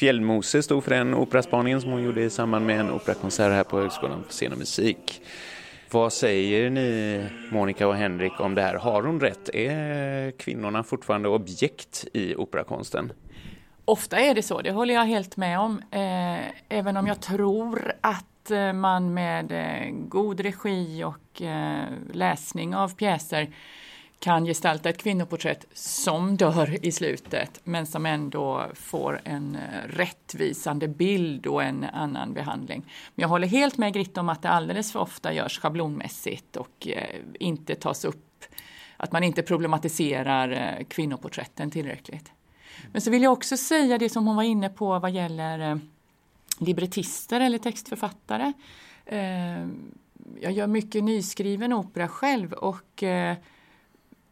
Fjällmose 0.00 0.62
stod 0.62 0.84
för 0.84 0.90
den 0.90 1.14
operaspaningen 1.14 1.80
som 1.80 1.90
hon 1.90 2.02
gjorde 2.02 2.22
i 2.22 2.30
samband 2.30 2.66
med 2.66 2.80
en 2.80 2.90
operakonsert 2.90 3.52
här 3.52 3.64
på 3.64 3.80
Högskolan 3.80 4.24
för 4.24 4.32
scen 4.32 4.52
och 4.52 4.58
musik. 4.58 5.22
Vad 5.90 6.12
säger 6.12 6.70
ni, 6.70 7.26
Monica 7.52 7.88
och 7.88 7.94
Henrik, 7.94 8.40
om 8.40 8.54
det 8.54 8.62
här? 8.62 8.74
Har 8.74 9.02
hon 9.02 9.20
rätt? 9.20 9.48
Är 9.54 10.30
kvinnorna 10.30 10.82
fortfarande 10.82 11.28
objekt 11.28 12.04
i 12.12 12.34
operakonsten? 12.34 13.12
Ofta 13.84 14.20
är 14.20 14.34
det 14.34 14.42
så, 14.42 14.60
det 14.60 14.70
håller 14.70 14.94
jag 14.94 15.04
helt 15.04 15.36
med 15.36 15.58
om. 15.60 15.82
Eh, 15.90 16.50
även 16.68 16.96
om 16.96 17.06
jag 17.06 17.20
tror 17.20 17.92
att 18.00 18.50
eh, 18.50 18.72
man 18.72 19.14
med 19.14 19.52
eh, 19.52 19.92
god 19.92 20.40
regi 20.40 21.04
och 21.04 21.42
eh, 21.42 21.84
läsning 22.12 22.74
av 22.74 22.94
pjäser 22.94 23.50
kan 24.20 24.44
gestalta 24.44 24.88
ett 24.88 25.02
kvinnoporträtt 25.02 25.66
som 25.72 26.36
dör 26.36 26.86
i 26.86 26.92
slutet 26.92 27.60
men 27.64 27.86
som 27.86 28.06
ändå 28.06 28.66
får 28.74 29.20
en 29.24 29.56
eh, 29.56 29.88
rättvisande 29.88 30.88
bild 30.88 31.46
och 31.46 31.62
en 31.62 31.84
annan 31.84 32.32
behandling. 32.32 32.82
Men 33.14 33.22
jag 33.22 33.28
håller 33.28 33.46
helt 33.46 33.78
med 33.78 33.94
Gritte 33.94 34.20
om 34.20 34.28
att 34.28 34.42
det 34.42 34.48
alldeles 34.48 34.92
för 34.92 35.00
ofta 35.00 35.32
görs 35.32 35.58
schablonmässigt 35.58 36.56
och 36.56 36.88
eh, 36.88 37.20
inte 37.40 37.74
tas 37.74 38.04
upp, 38.04 38.44
att 38.96 39.12
man 39.12 39.24
inte 39.24 39.42
problematiserar 39.42 40.50
eh, 40.50 40.84
kvinnoporträtten 40.84 41.70
tillräckligt. 41.70 42.32
Men 42.92 43.00
så 43.00 43.10
vill 43.10 43.22
jag 43.22 43.32
också 43.32 43.56
säga 43.56 43.98
det 43.98 44.08
som 44.08 44.26
hon 44.26 44.36
var 44.36 44.42
inne 44.42 44.68
på 44.68 44.98
vad 44.98 45.10
gäller 45.10 45.80
librettister 46.58 47.40
eller 47.40 47.58
textförfattare. 47.58 48.52
Jag 50.40 50.52
gör 50.52 50.66
mycket 50.66 51.04
nyskriven 51.04 51.72
opera 51.72 52.08
själv 52.08 52.52
och 52.52 53.02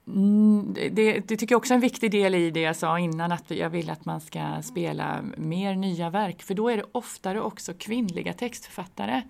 Mm, 0.08 0.74
det, 0.74 0.88
det, 1.28 1.36
tycker 1.36 1.52
jag 1.52 1.58
också 1.58 1.72
är 1.72 1.74
en 1.74 1.80
viktig 1.80 2.10
del 2.10 2.34
i 2.34 2.50
det 2.50 2.60
jag 2.60 2.76
sa 2.76 2.98
innan 2.98 3.32
att 3.32 3.50
jag 3.50 3.70
vill 3.70 3.90
att 3.90 4.04
man 4.04 4.20
ska 4.20 4.62
spela 4.62 5.22
mer 5.36 5.74
nya 5.74 6.10
verk 6.10 6.42
för 6.42 6.54
då 6.54 6.68
är 6.68 6.76
det 6.76 6.84
oftare 6.92 7.40
också 7.40 7.74
kvinnliga 7.78 8.32
textförfattare. 8.32 9.22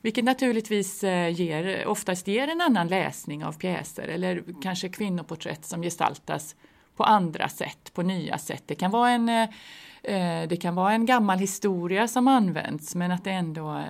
Vilket 0.00 0.24
naturligtvis 0.24 1.04
eh, 1.04 1.28
ger, 1.28 1.86
oftast 1.86 2.28
ger 2.28 2.48
en 2.48 2.60
annan 2.60 2.88
läsning 2.88 3.44
av 3.44 3.52
pjäser 3.52 4.08
eller 4.08 4.44
kanske 4.62 4.88
kvinnoporträtt 4.88 5.64
som 5.64 5.82
gestaltas 5.82 6.56
på 6.96 7.04
andra 7.04 7.48
sätt, 7.48 7.92
på 7.94 8.02
nya 8.02 8.38
sätt. 8.38 8.62
Det 8.66 8.74
kan 8.74 8.90
vara 8.90 9.10
en, 9.10 9.28
eh, 9.28 9.48
eh, 10.02 10.48
det 10.48 10.56
kan 10.56 10.74
vara 10.74 10.92
en 10.92 11.06
gammal 11.06 11.38
historia 11.38 12.08
som 12.08 12.28
används 12.28 12.94
men 12.94 13.10
att 13.10 13.24
det 13.24 13.30
ändå 13.30 13.84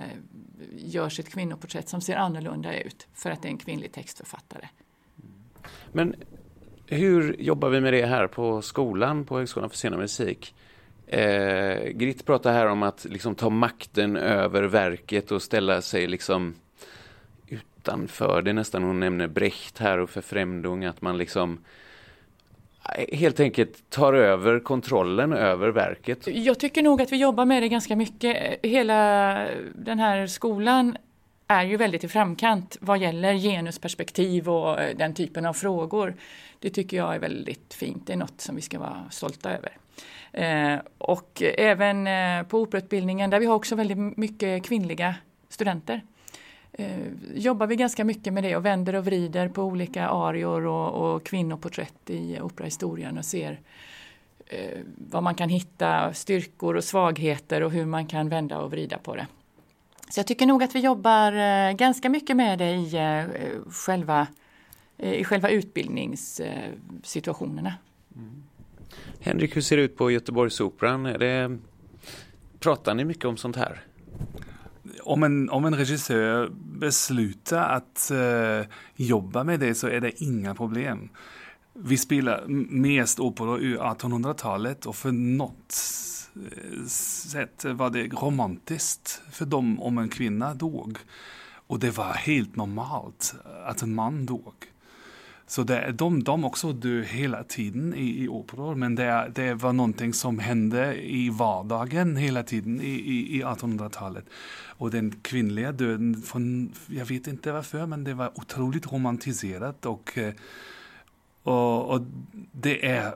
görs 0.77 1.19
ett 1.19 1.29
kvinnoporträtt 1.29 1.89
som 1.89 2.01
ser 2.01 2.15
annorlunda 2.15 2.79
ut 2.79 3.07
för 3.13 3.31
att 3.31 3.41
det 3.41 3.47
är 3.47 3.51
en 3.51 3.57
kvinnlig 3.57 3.91
textförfattare. 3.91 4.67
Men 5.91 6.15
hur 6.85 7.35
jobbar 7.39 7.69
vi 7.69 7.81
med 7.81 7.93
det 7.93 8.05
här 8.05 8.27
på 8.27 8.61
skolan, 8.61 9.25
på 9.25 9.37
Högskolan 9.37 9.69
för 9.69 9.77
scen 9.77 9.93
och 9.93 9.99
musik? 9.99 10.55
Eh, 11.07 11.89
Gritt 11.89 12.25
pratar 12.25 12.53
här 12.53 12.67
om 12.67 12.83
att 12.83 13.05
liksom 13.09 13.35
ta 13.35 13.49
makten 13.49 14.17
över 14.17 14.63
verket 14.63 15.31
och 15.31 15.41
ställa 15.41 15.81
sig 15.81 16.07
liksom 16.07 16.55
utanför 17.47 18.41
det 18.41 18.53
nästan. 18.53 18.83
Hon 18.83 18.99
nämner 18.99 19.27
Brecht 19.27 19.77
här 19.77 19.97
och 19.97 20.09
förfrämdung, 20.09 20.85
att 20.85 21.01
man 21.01 21.17
liksom 21.17 21.59
eh, 22.97 23.17
helt 23.17 23.39
enkelt 23.39 23.89
tar 23.89 24.13
över 24.13 24.59
kontrollen 24.59 25.33
över 25.33 25.69
verket. 25.69 26.27
Jag 26.27 26.59
tycker 26.59 26.83
nog 26.83 27.01
att 27.01 27.11
vi 27.11 27.17
jobbar 27.17 27.45
med 27.45 27.63
det 27.63 27.69
ganska 27.69 27.95
mycket. 27.95 28.59
Eh, 28.63 28.69
hela 28.69 29.47
den 29.75 29.99
här 29.99 30.27
skolan 30.27 30.97
är 31.47 31.63
ju 31.63 31.77
väldigt 31.77 32.03
i 32.03 32.07
framkant 32.07 32.77
vad 32.81 32.99
gäller 32.99 33.33
genusperspektiv 33.33 34.49
och 34.49 34.81
eh, 34.81 34.97
den 34.97 35.13
typen 35.13 35.45
av 35.45 35.53
frågor. 35.53 36.15
Det 36.59 36.69
tycker 36.69 36.97
jag 36.97 37.15
är 37.15 37.19
väldigt 37.19 37.73
fint. 37.73 38.07
Det 38.07 38.13
är 38.13 38.17
något 38.17 38.41
som 38.41 38.55
vi 38.55 38.61
ska 38.61 38.79
vara 38.79 39.09
stolta 39.09 39.51
över. 39.51 39.77
Eh, 40.31 40.79
och 40.97 41.41
även 41.57 42.07
eh, 42.07 42.43
på 42.43 42.61
operautbildningen 42.61 43.29
där 43.29 43.39
vi 43.39 43.45
har 43.45 43.55
också 43.55 43.75
väldigt 43.75 44.17
mycket 44.17 44.65
kvinnliga 44.65 45.15
studenter 45.49 46.01
eh, 46.71 46.97
jobbar 47.35 47.67
vi 47.67 47.75
ganska 47.75 48.05
mycket 48.05 48.33
med 48.33 48.43
det 48.43 48.55
och 48.55 48.65
vänder 48.65 48.95
och 48.95 49.05
vrider 49.05 49.49
på 49.49 49.63
olika 49.63 50.07
arior 50.07 50.65
och, 50.65 51.15
och 51.15 51.25
kvinnoporträtt 51.25 52.09
i 52.09 52.39
operahistorien 52.41 53.17
och 53.17 53.25
ser 53.25 53.59
eh, 54.45 54.79
vad 54.95 55.23
man 55.23 55.35
kan 55.35 55.49
hitta, 55.49 56.13
styrkor 56.13 56.75
och 56.75 56.83
svagheter 56.83 57.63
och 57.63 57.71
hur 57.71 57.85
man 57.85 58.05
kan 58.05 58.29
vända 58.29 58.59
och 58.59 58.71
vrida 58.71 58.97
på 58.97 59.15
det. 59.15 59.27
Så 60.09 60.19
jag 60.19 60.27
tycker 60.27 60.45
nog 60.45 60.63
att 60.63 60.75
vi 60.75 60.79
jobbar 60.79 61.33
eh, 61.33 61.71
ganska 61.71 62.09
mycket 62.09 62.35
med 62.35 62.59
det 62.59 62.69
i 62.69 62.95
eh, 62.95 63.23
själva, 63.71 64.27
eh, 64.97 65.13
i 65.13 65.23
själva 65.23 65.49
utbildningssituationerna. 65.49 67.73
Mm. 68.15 68.43
Henrik, 69.19 69.55
hur 69.55 69.61
ser 69.61 69.77
det 69.77 69.83
ut 69.83 69.97
på 69.97 70.11
Göteborgsoperan? 70.11 71.03
Det, 71.03 71.57
pratar 72.59 72.93
ni 72.93 73.05
mycket 73.05 73.25
om 73.25 73.37
sånt 73.37 73.55
här? 73.55 73.81
Om 75.03 75.23
en, 75.23 75.49
om 75.49 75.65
en 75.65 75.75
regissör 75.75 76.51
beslutar 76.79 77.69
att 77.69 78.11
uh, 78.13 78.61
jobba 78.95 79.43
med 79.43 79.59
det 79.59 79.75
så 79.75 79.87
är 79.87 80.01
det 80.01 80.23
inga 80.23 80.55
problem. 80.55 81.09
Vi 81.73 81.97
spelar 81.97 82.45
mest 82.69 83.19
operor 83.19 83.59
ur 83.59 83.77
1800-talet 83.77 84.85
och 84.85 84.95
för 84.95 85.11
något 85.11 85.73
sätt 86.87 87.65
var 87.65 87.89
det 87.89 88.07
romantiskt 88.07 89.21
för 89.31 89.45
dem 89.45 89.81
om 89.81 89.97
en 89.97 90.09
kvinna 90.09 90.53
dog. 90.53 90.97
Och 91.67 91.79
det 91.79 91.97
var 91.97 92.13
helt 92.13 92.55
normalt 92.55 93.35
att 93.65 93.81
en 93.81 93.95
man 93.95 94.25
dog. 94.25 94.53
Så 95.49 95.63
det, 95.63 95.91
de, 95.91 96.23
de 96.23 96.45
också 96.45 96.73
dör 96.73 97.01
hela 97.01 97.43
tiden 97.43 97.93
i, 97.93 98.23
i 98.23 98.27
operor, 98.27 98.75
men 98.75 98.95
det, 98.95 99.31
det 99.35 99.53
var 99.53 99.73
någonting 99.73 100.13
som 100.13 100.39
hände 100.39 100.95
i 101.05 101.29
vardagen 101.29 102.15
hela 102.15 102.43
tiden 102.43 102.81
i, 102.81 102.89
i, 102.89 103.37
i 103.37 103.43
1800-talet. 103.43 104.25
Och 104.65 104.91
den 104.91 105.11
kvinnliga 105.21 105.71
döden, 105.71 106.21
från, 106.21 106.73
jag 106.87 107.05
vet 107.05 107.27
inte 107.27 107.51
varför, 107.51 107.85
men 107.85 108.03
det 108.03 108.13
var 108.13 108.31
otroligt 108.35 108.91
romantiserat 108.91 109.85
och, 109.85 110.17
eh, 110.17 110.33
och, 111.43 111.89
och 111.89 112.01
det 112.51 112.85
är 112.85 113.15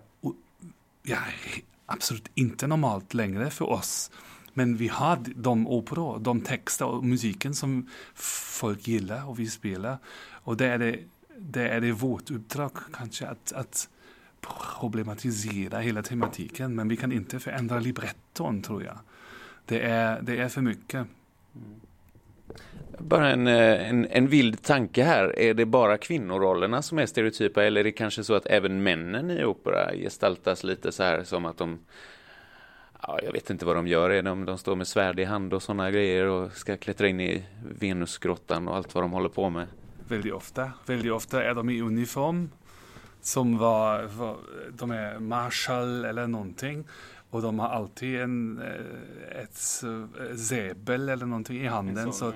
ja, 1.04 1.18
absolut 1.92 2.32
inte 2.36 2.68
normalt 2.68 3.14
längre 3.14 3.50
för 3.50 3.70
oss. 3.70 4.12
Men 4.54 4.78
vi 4.78 4.88
har 4.88 5.20
de 5.36 5.68
operor, 5.68 6.20
de 6.20 6.42
texter 6.42 6.86
och 6.86 7.06
musiken 7.06 7.56
som 7.56 7.90
folk 8.16 8.88
gillar 8.88 9.30
och 9.30 9.40
vi 9.40 9.50
spelar. 9.50 9.98
Och 10.44 10.58
det 10.58 10.66
är 10.66 10.78
det, 10.78 11.00
det, 11.38 11.70
är 11.70 11.82
det 11.82 11.92
vårt 11.92 12.32
uppdrag 12.32 12.72
kanske 12.94 13.28
att, 13.28 13.52
att 13.52 13.90
problematisera 14.80 15.80
hela 15.80 16.04
tematiken. 16.04 16.76
Men 16.76 16.88
vi 16.88 16.98
kan 16.98 17.12
inte 17.12 17.40
förändra 17.40 17.80
libretton 17.80 18.62
tror 18.62 18.84
jag. 18.84 19.00
Det 19.66 19.82
är, 19.82 20.22
det 20.22 20.38
är 20.38 20.50
för 20.50 20.62
mycket. 20.62 21.08
Mm. 21.56 21.82
Bara 22.98 23.30
en, 23.30 23.48
eh, 23.48 23.90
en, 23.90 24.08
en 24.10 24.28
vild 24.28 24.64
tanke 24.64 25.04
här. 25.04 25.40
Är 25.40 25.54
det 25.54 25.66
bara 25.66 25.98
kvinnorollerna 25.98 26.82
som 26.82 27.00
är 27.00 27.06
stereotypa 27.06 27.64
eller 27.64 27.80
är 27.80 27.84
det 27.84 27.92
kanske 27.92 28.24
så 28.24 28.34
att 28.34 28.46
även 28.46 28.84
männen 28.84 29.32
i 29.32 29.44
opera 29.44 29.92
gestaltas 29.96 30.64
lite 30.64 30.92
så 30.92 31.04
här 31.04 31.24
som 31.24 31.46
att 31.46 31.58
de 31.58 31.80
Ja, 33.08 33.20
jag 33.24 33.32
vet 33.32 33.50
inte 33.50 33.66
vad 33.66 33.76
de 33.76 33.88
gör. 33.88 34.10
Är 34.10 34.22
de, 34.22 34.46
de 34.46 34.58
står 34.58 34.76
med 34.76 34.88
svärd 34.88 35.20
i 35.20 35.24
hand 35.24 35.54
och 35.54 35.64
sådana 35.64 35.92
grejer 35.92 36.26
och 36.26 36.52
ska 36.52 36.78
klättra 36.78 37.08
in 37.08 37.20
i 37.20 37.44
Venusgrottan 37.80 38.68
och 38.68 38.76
allt 38.76 38.96
vad 38.96 39.04
de 39.04 39.12
håller 39.12 39.30
på 39.30 39.50
med. 39.50 39.68
Väldigt 40.08 40.34
ofta. 40.34 40.72
Väldigt 40.86 41.12
ofta 41.12 41.44
är 41.44 41.56
de 41.56 41.70
i 41.70 41.82
uniform. 41.82 42.50
Som 43.22 43.58
var, 43.58 44.04
var 44.04 44.38
de 44.72 44.92
är 44.92 45.20
Marshall 45.20 46.06
eller 46.06 46.28
någonting. 46.28 46.88
Och 47.32 47.42
de 47.42 47.60
har 47.60 47.70
alltid 47.70 48.22
en, 48.22 48.62
eh, 48.62 49.42
ett 49.42 49.58
säbel 50.40 51.10
eller 51.10 51.26
någonting 51.26 51.62
i 51.62 51.68
handen. 51.68 52.14
Så 52.14 52.34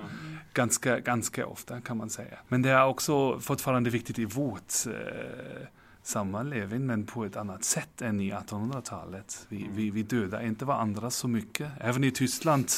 ganska, 0.54 1.00
ganska 1.00 1.48
ofta 1.48 1.82
kan 1.82 1.98
man 1.98 2.10
säga. 2.10 2.38
Men 2.48 2.62
det 2.62 2.70
är 2.70 2.86
också 2.86 3.40
fortfarande 3.40 3.90
viktigt 3.90 4.20
i 4.20 4.26
vårt 4.26 4.74
eh, 4.88 5.68
sammanlevnad 6.04 6.82
men 6.82 7.06
på 7.06 7.26
ett 7.26 7.38
annat 7.38 7.64
sätt 7.64 8.02
än 8.02 8.22
i 8.22 8.32
1800-talet. 8.32 9.46
Vi, 9.50 9.70
vi, 9.72 9.90
vi 9.90 10.04
dödar 10.04 10.42
inte 10.42 10.66
varandra 10.66 11.10
så 11.10 11.28
mycket. 11.28 11.72
Även 11.80 12.04
i 12.04 12.12
Tyskland 12.12 12.72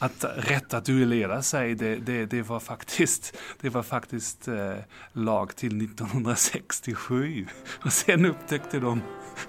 att 0.00 0.24
rätt 0.36 0.74
att 0.74 0.84
duellera 0.84 1.42
sig, 1.42 1.74
det, 1.74 1.96
det, 1.96 2.26
det, 2.26 2.42
var 2.42 2.60
faktiskt, 2.60 3.36
det 3.60 3.68
var 3.68 3.82
faktiskt 3.82 4.48
eh, 4.48 4.74
lag 5.12 5.56
till 5.56 5.84
1967. 5.84 7.46
Och 7.84 7.92
sen 7.92 8.26
upptäckte 8.26 8.78
de 8.80 9.02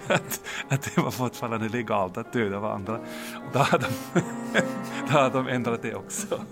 att, 0.06 0.40
att 0.68 0.82
det 0.82 1.00
var 1.00 1.10
fortfarande 1.10 1.68
legalt 1.68 2.16
att 2.16 2.32
döda 2.32 2.60
varandra. 2.60 3.00
Och 3.34 3.52
då 3.52 3.58
har 3.58 3.78
de, 3.78 4.20
då 5.12 5.28
de 5.32 5.48
ändrat 5.48 5.82
det 5.82 5.94
också. 5.94 6.44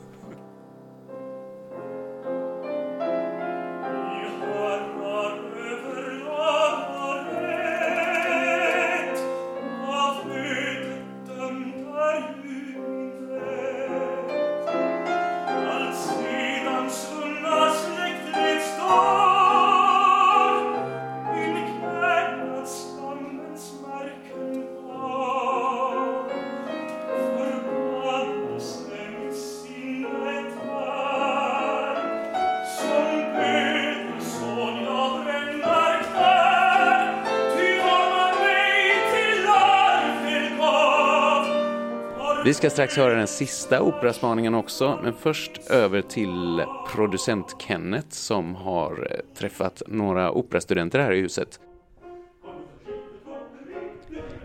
Vi 42.50 42.54
ska 42.54 42.70
strax 42.70 42.96
höra 42.96 43.14
den 43.14 43.26
sista 43.26 43.82
operaspaningen 43.82 44.54
också, 44.54 44.98
men 45.02 45.12
först 45.12 45.70
över 45.70 46.02
till 46.02 46.64
producent 46.92 47.56
Kenneth 47.58 48.08
som 48.08 48.54
har 48.54 49.08
eh, 49.10 49.34
träffat 49.34 49.82
några 49.86 50.32
operastudenter 50.32 50.98
här 50.98 51.12
i 51.12 51.20
huset. 51.20 51.60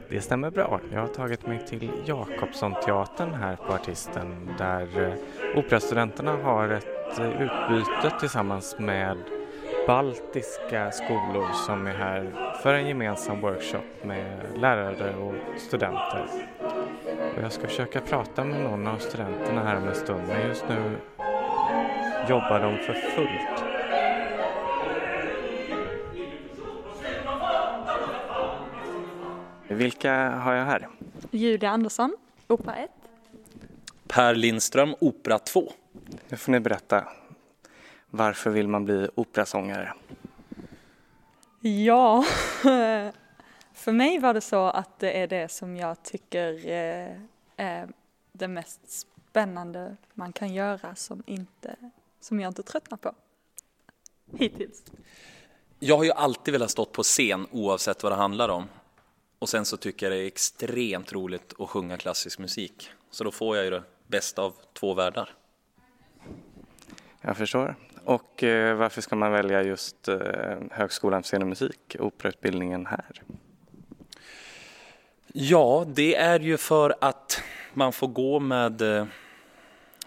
Det 0.10 0.22
stämmer 0.22 0.52
bra. 0.52 0.82
Jag 0.92 1.00
har 1.00 1.08
tagit 1.08 1.48
mig 1.48 1.66
till 1.66 1.92
Jakobsson-teatern 2.06 3.34
här 3.34 3.56
på 3.56 3.74
Artisten 3.74 4.50
där 4.58 5.04
eh, 5.04 5.60
operastudenterna 5.60 6.32
har 6.32 6.70
ett 6.70 7.20
eh, 7.20 7.42
utbyte 7.42 8.20
tillsammans 8.20 8.76
med 8.80 9.18
baltiska 9.88 10.92
skolor 10.92 11.66
som 11.68 11.88
är 11.88 11.94
här 11.94 12.34
för 12.64 12.74
en 12.74 12.88
gemensam 12.88 13.42
workshop 13.42 14.04
med 14.04 14.42
lärare 14.56 15.16
och 15.16 15.60
studenter. 15.60 16.55
Och 17.36 17.44
jag 17.44 17.52
ska 17.52 17.68
försöka 17.68 18.02
prata 18.02 18.44
med 18.44 18.62
någon 18.64 18.88
av 18.88 18.98
studenterna 18.98 19.64
här 19.64 19.78
om 19.78 19.88
en 19.88 19.96
stund 19.96 20.28
men 20.28 20.48
just 20.48 20.66
nu 20.70 20.98
jobbar 22.30 22.60
de 22.60 22.78
för 22.78 22.94
fullt. 22.94 23.64
Vilka 29.68 30.30
har 30.30 30.54
jag 30.54 30.66
här? 30.66 30.88
Julia 31.32 31.70
Andersson, 31.70 32.16
Opera 32.48 32.76
1. 32.76 32.92
Per 34.08 34.36
Lindström, 34.36 34.96
Opera 35.00 35.40
2. 35.40 35.72
Nu 36.30 36.38
får 36.38 36.52
ni 36.52 36.60
berätta. 36.60 37.08
Varför 38.10 38.50
vill 38.50 38.68
man 38.68 38.86
bli 38.86 39.10
operasångare? 39.16 39.94
Ja, 41.62 42.26
för 43.76 43.92
mig 43.92 44.20
var 44.20 44.34
det 44.34 44.42
så 44.42 44.66
att 44.66 45.00
det 45.00 45.22
är 45.22 45.28
det 45.28 45.52
som 45.52 45.78
jag 45.78 46.04
tycker 46.04 46.54
eh, 46.54 47.18
är 47.58 47.90
det 48.32 48.48
mest 48.48 48.80
spännande 48.90 49.98
man 50.14 50.34
kan 50.34 50.54
göra 50.54 50.96
som, 50.96 51.24
inte, 51.26 51.76
som 52.20 52.40
jag 52.40 52.50
inte 52.50 52.64
tröttnar 52.64 52.98
på. 52.98 53.14
Hittills. 54.38 54.84
Jag 55.80 55.98
har 55.98 56.04
ju 56.04 56.12
alltid 56.12 56.52
velat 56.52 56.72
stå 56.72 56.86
på 56.86 57.04
scen 57.04 57.48
oavsett 57.52 58.04
vad 58.04 58.12
det 58.12 58.16
handlar 58.16 58.50
om. 58.50 58.64
Och 59.40 59.50
sen 59.50 59.66
så 59.66 59.78
tycker 59.78 60.06
jag 60.06 60.14
det 60.14 60.24
är 60.24 60.28
extremt 60.28 61.14
roligt 61.14 61.54
att 61.60 61.70
sjunga 61.70 61.98
klassisk 61.98 62.40
musik. 62.40 62.90
Så 63.12 63.24
då 63.24 63.32
får 63.32 63.56
jag 63.56 63.66
ju 63.66 63.72
det 63.72 63.84
bästa 64.08 64.42
av 64.42 64.54
två 64.74 64.94
världar. 64.94 65.30
Jag 67.22 67.38
förstår. 67.38 67.76
Och 68.04 68.44
eh, 68.44 68.76
varför 68.76 69.02
ska 69.02 69.16
man 69.16 69.32
välja 69.32 69.64
just 69.64 70.08
eh, 70.08 70.18
Högskolan 70.72 71.24
för 71.24 71.28
scen 71.28 71.42
och 71.42 71.48
musik, 71.48 71.96
operautbildningen 72.00 72.86
här? 72.86 73.24
Ja, 75.38 75.86
det 75.88 76.16
är 76.16 76.40
ju 76.40 76.58
för 76.58 76.96
att 77.02 77.42
man 77.74 77.94
får 77.94 78.08
gå 78.08 78.40
med 78.40 78.82
eh, 78.82 79.06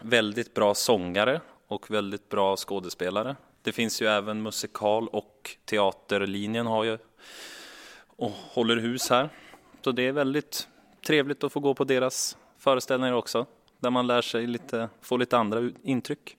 väldigt 0.01 0.55
bra 0.55 0.75
sångare 0.75 1.41
och 1.67 1.91
väldigt 1.91 2.29
bra 2.29 2.57
skådespelare. 2.57 3.37
Det 3.62 3.73
finns 3.73 4.03
ju 4.03 4.07
även 4.07 4.43
musikal 4.43 5.09
och 5.09 5.57
teaterlinjen 5.64 6.67
har 6.67 6.85
ju 6.85 6.99
och 8.07 8.31
håller 8.31 8.77
hus 8.77 9.11
här. 9.11 9.29
Så 9.85 9.93
det 9.93 10.03
är 10.03 10.12
väldigt 10.12 10.69
trevligt 11.07 11.45
att 11.45 11.53
få 11.53 11.61
gå 11.61 11.75
på 11.75 11.85
deras 11.85 12.37
föreställningar 12.59 13.14
också, 13.14 13.47
där 13.81 13.91
man 13.91 14.07
lär 14.07 14.23
sig 14.23 14.47
lite, 14.47 14.88
få 15.01 15.17
lite 15.17 15.38
andra 15.38 15.71
intryck. 15.83 16.37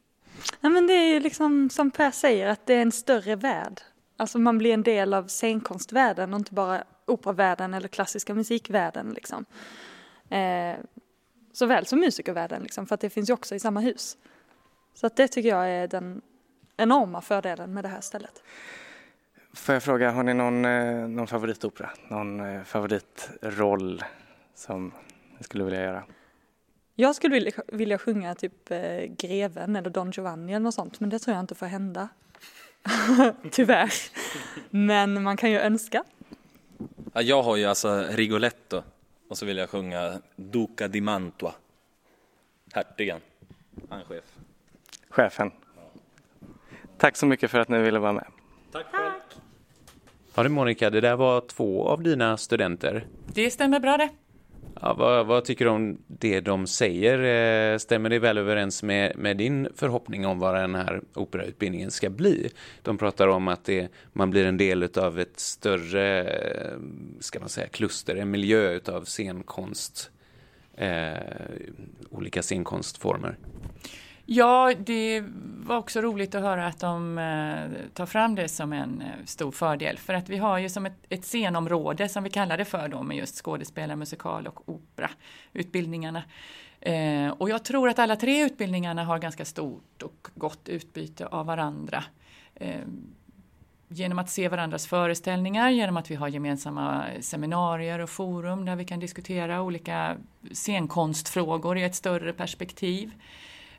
Ja, 0.62 0.70
men 0.70 0.88
det 0.88 0.94
är 0.94 1.14
ju 1.14 1.20
liksom 1.20 1.70
som 1.70 1.92
Per 1.92 2.12
säger 2.12 2.48
att 2.48 2.66
det 2.66 2.74
är 2.74 2.82
en 2.82 2.92
större 2.92 3.36
värld. 3.36 3.82
Alltså 4.18 4.40
man 4.40 4.58
blir 4.58 4.74
en 4.74 4.84
del 4.84 5.14
av 5.14 5.28
scenkonstvärlden 5.28 6.34
och 6.34 6.40
inte 6.40 6.54
bara 6.54 6.84
operavärlden 7.10 7.74
eller 7.74 7.88
klassiska 7.88 8.34
musikvärlden 8.36 9.10
liksom. 9.10 9.46
Eh, 10.30 10.78
såväl 11.54 11.86
som 11.86 12.00
musikervärlden 12.00 12.64
liksom, 12.64 12.86
för 12.86 12.96
att 12.96 13.02
det 13.02 13.10
finns 13.10 13.30
ju 13.30 13.34
också 13.34 13.56
i 13.56 13.60
samma 13.60 13.80
hus. 13.80 14.18
Så 14.94 15.08
att 15.08 15.16
det 15.16 15.28
tycker 15.28 15.50
jag 15.50 15.70
är 15.70 15.88
den 15.88 16.22
enorma 16.78 17.22
fördelen 17.22 17.74
med 17.74 17.84
det 17.84 17.88
här 17.88 18.02
stället. 18.02 18.44
Får 19.54 19.74
jag 19.74 19.84
fråga, 19.84 20.12
har 20.12 20.24
ni 20.24 20.34
någon, 20.34 20.66
eh, 20.66 21.08
någon 21.08 21.28
favoritopera? 21.28 21.90
Någon 22.08 22.40
eh, 22.40 22.64
favoritroll 22.64 24.04
som 24.56 24.92
ni 25.38 25.44
skulle 25.44 25.64
vilja 25.64 25.82
göra? 25.84 26.04
Jag 26.96 27.16
skulle 27.16 27.34
vilja, 27.34 27.52
vilja 27.68 27.98
sjunga 27.98 28.36
typ 28.36 28.72
eh, 28.72 29.02
Greven 29.18 29.76
eller 29.76 29.90
Don 29.90 30.12
Giovanni 30.12 30.54
eller 30.54 30.64
något 30.64 30.74
sånt, 30.74 31.00
men 31.00 31.10
det 31.10 31.20
tror 31.20 31.36
jag 31.36 31.44
inte 31.44 31.56
får 31.56 31.66
hända. 31.66 32.10
Tyvärr. 33.52 33.94
Men 34.70 35.24
man 35.24 35.38
kan 35.38 35.52
ju 35.52 35.60
önska. 35.60 36.04
Ja, 37.14 37.22
jag 37.22 37.44
har 37.44 37.56
ju 37.56 37.66
alltså 37.66 38.04
Rigoletto 38.10 38.84
och 39.30 39.38
så 39.38 39.46
vill 39.46 39.58
jag 39.58 39.70
sjunga 39.70 40.22
Duca 40.36 40.88
di 40.88 41.02
Mantua. 41.02 41.54
Hertigen. 42.74 43.22
Han 43.90 44.00
är 44.00 44.06
chef. 44.06 44.24
Chefen. 45.10 45.52
Tack 46.98 47.18
så 47.18 47.26
mycket 47.26 47.52
för 47.52 47.60
att 47.60 47.70
ni 47.70 47.80
ville 47.80 48.00
vara 48.00 48.14
med. 48.14 48.26
Tack 48.72 48.86
själv. 48.92 49.12
Ja 50.36 50.44
du 50.44 50.50
Monica, 50.50 50.90
det 50.90 51.02
där 51.02 51.16
var 51.16 51.42
två 51.42 51.88
av 51.88 52.04
dina 52.04 52.38
studenter. 52.38 53.08
Det 53.34 53.52
stämmer 53.52 53.80
bra 53.80 53.98
det. 53.98 54.10
Ja, 54.82 54.94
vad, 54.94 55.26
vad 55.26 55.46
tycker 55.46 55.66
du 55.66 55.72
om 55.72 55.98
det 56.08 56.40
de 56.40 56.68
säger? 56.68 57.20
Eh, 57.74 57.78
stämmer 57.78 58.10
det 58.10 58.20
väl 58.20 58.38
överens 58.38 58.84
med, 58.84 59.18
med 59.18 59.38
din 59.38 59.68
förhoppning 59.76 60.26
om 60.26 60.40
vad 60.40 60.56
den 60.56 60.76
här 60.76 61.02
operautbildningen 61.14 61.92
ska 61.92 62.10
bli? 62.10 62.52
De 62.82 62.98
pratar 62.98 63.28
om 63.28 63.48
att 63.48 63.66
det, 63.66 63.88
man 64.14 64.30
blir 64.30 64.46
en 64.46 64.58
del 64.58 64.90
av 64.98 65.20
ett 65.20 65.40
större, 65.40 66.24
eh, 66.24 66.78
ska 67.20 67.40
man 67.40 67.50
säga, 67.50 67.68
kluster, 67.68 68.16
en 68.16 68.32
miljö 68.32 68.80
av 68.86 69.04
scenkonst, 69.04 70.12
eh, 70.78 71.14
olika 72.10 72.42
scenkonstformer. 72.42 73.38
Ja, 74.32 74.74
det 74.78 75.24
var 75.64 75.78
också 75.78 76.02
roligt 76.02 76.36
att 76.36 76.42
höra 76.42 76.68
att 76.68 76.80
de 76.80 77.18
eh, 77.18 77.88
tar 77.94 78.06
fram 78.06 78.36
det 78.36 78.48
som 78.48 78.74
en 78.74 79.02
eh, 79.02 79.26
stor 79.26 79.52
fördel. 79.52 79.98
För 79.98 80.14
att 80.14 80.30
vi 80.30 80.38
har 80.38 80.58
ju 80.58 80.70
som 80.70 80.86
ett, 80.86 81.06
ett 81.10 81.26
scenområde 81.26 82.10
som 82.10 82.24
vi 82.24 82.30
kallar 82.30 82.58
det 82.58 82.66
för 82.66 82.88
då 82.88 83.04
med 83.04 83.18
just 83.18 83.36
skådespelare, 83.36 83.96
musikal 83.96 84.48
och 84.48 84.70
operautbildningarna. 84.70 86.24
Eh, 86.82 87.30
och 87.30 87.50
jag 87.50 87.66
tror 87.66 87.90
att 87.90 88.00
alla 88.00 88.16
tre 88.16 88.46
utbildningarna 88.46 89.04
har 89.04 89.20
ganska 89.20 89.46
stort 89.46 90.02
och 90.04 90.28
gott 90.36 90.70
utbyte 90.70 91.26
av 91.26 91.46
varandra. 91.46 92.04
Eh, 92.56 92.82
genom 93.88 94.20
att 94.20 94.30
se 94.30 94.48
varandras 94.48 94.88
föreställningar, 94.88 95.70
genom 95.70 95.98
att 95.98 96.12
vi 96.12 96.16
har 96.16 96.28
gemensamma 96.28 97.08
eh, 97.08 97.22
seminarier 97.22 98.00
och 98.00 98.10
forum 98.10 98.66
där 98.66 98.76
vi 98.76 98.86
kan 98.86 99.00
diskutera 99.00 99.62
olika 99.62 100.18
scenkonstfrågor 100.52 101.78
i 101.78 101.84
ett 101.84 101.96
större 101.96 102.34
perspektiv. 102.34 103.12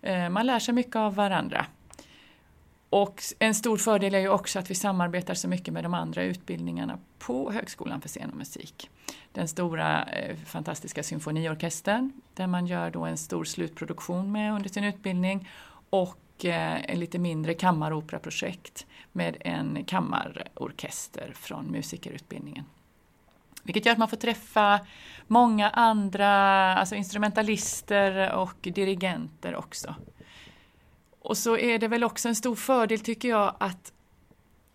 Eh, 0.03 0.29
man 0.29 0.47
lär 0.47 0.59
sig 0.59 0.75
mycket 0.75 0.97
av 0.97 1.15
varandra. 1.15 1.67
Och 2.91 3.23
en 3.39 3.55
stor 3.55 3.77
fördel 3.77 4.15
är 4.15 4.19
ju 4.19 4.29
också 4.29 4.59
att 4.59 4.71
vi 4.71 4.75
samarbetar 4.75 5.35
så 5.35 5.49
mycket 5.49 5.75
med 5.75 5.85
de 5.85 5.95
andra 5.95 6.23
utbildningarna 6.23 6.99
på 7.19 7.53
Högskolan 7.53 8.01
för 8.01 8.09
scen 8.09 8.31
och 8.31 8.37
musik. 8.37 8.91
Den 9.33 9.49
stora 9.49 10.05
eh, 10.05 10.37
fantastiska 10.37 11.03
symfoniorkestern 11.03 12.13
där 12.35 12.47
man 12.47 12.67
gör 12.67 12.91
då 12.91 13.05
en 13.05 13.17
stor 13.17 13.45
slutproduktion 13.45 14.33
med 14.33 14.55
under 14.55 14.69
sin 14.69 14.85
utbildning 14.85 15.49
och 15.91 16.45
eh, 16.45 16.91
en 16.91 17.01
lite 17.01 17.19
mindre 17.19 17.55
kammaroperaprojekt 17.55 18.87
med 19.13 19.37
en 19.41 19.85
kammarorkester 19.85 21.33
från 21.35 21.67
musikerutbildningen. 21.67 22.65
Vilket 23.63 23.87
gör 23.87 23.93
att 23.93 23.99
man 23.99 24.09
får 24.09 24.17
träffa 24.17 24.81
många 25.27 25.71
andra 25.71 26.29
alltså 26.75 26.95
instrumentalister 26.95 28.35
och 28.35 28.57
dirigenter 28.61 29.57
också. 29.57 29.95
Och 31.21 31.39
så 31.39 31.57
är 31.57 31.79
det 31.79 31.89
väl 31.89 32.05
också 32.05 32.29
en 32.29 32.35
stor 32.35 32.55
fördel 32.55 33.01
tycker 33.01 33.29
jag 33.29 33.57
att, 33.61 33.93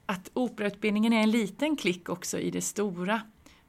att 0.06 0.30
operautbildningen 0.34 1.13
är 1.13 1.24
en 1.24 1.32
liten 1.32 1.78
klick 1.78 2.10
också 2.10 2.39
i 2.39 2.52
det 2.52 2.62
stora. 2.62 3.21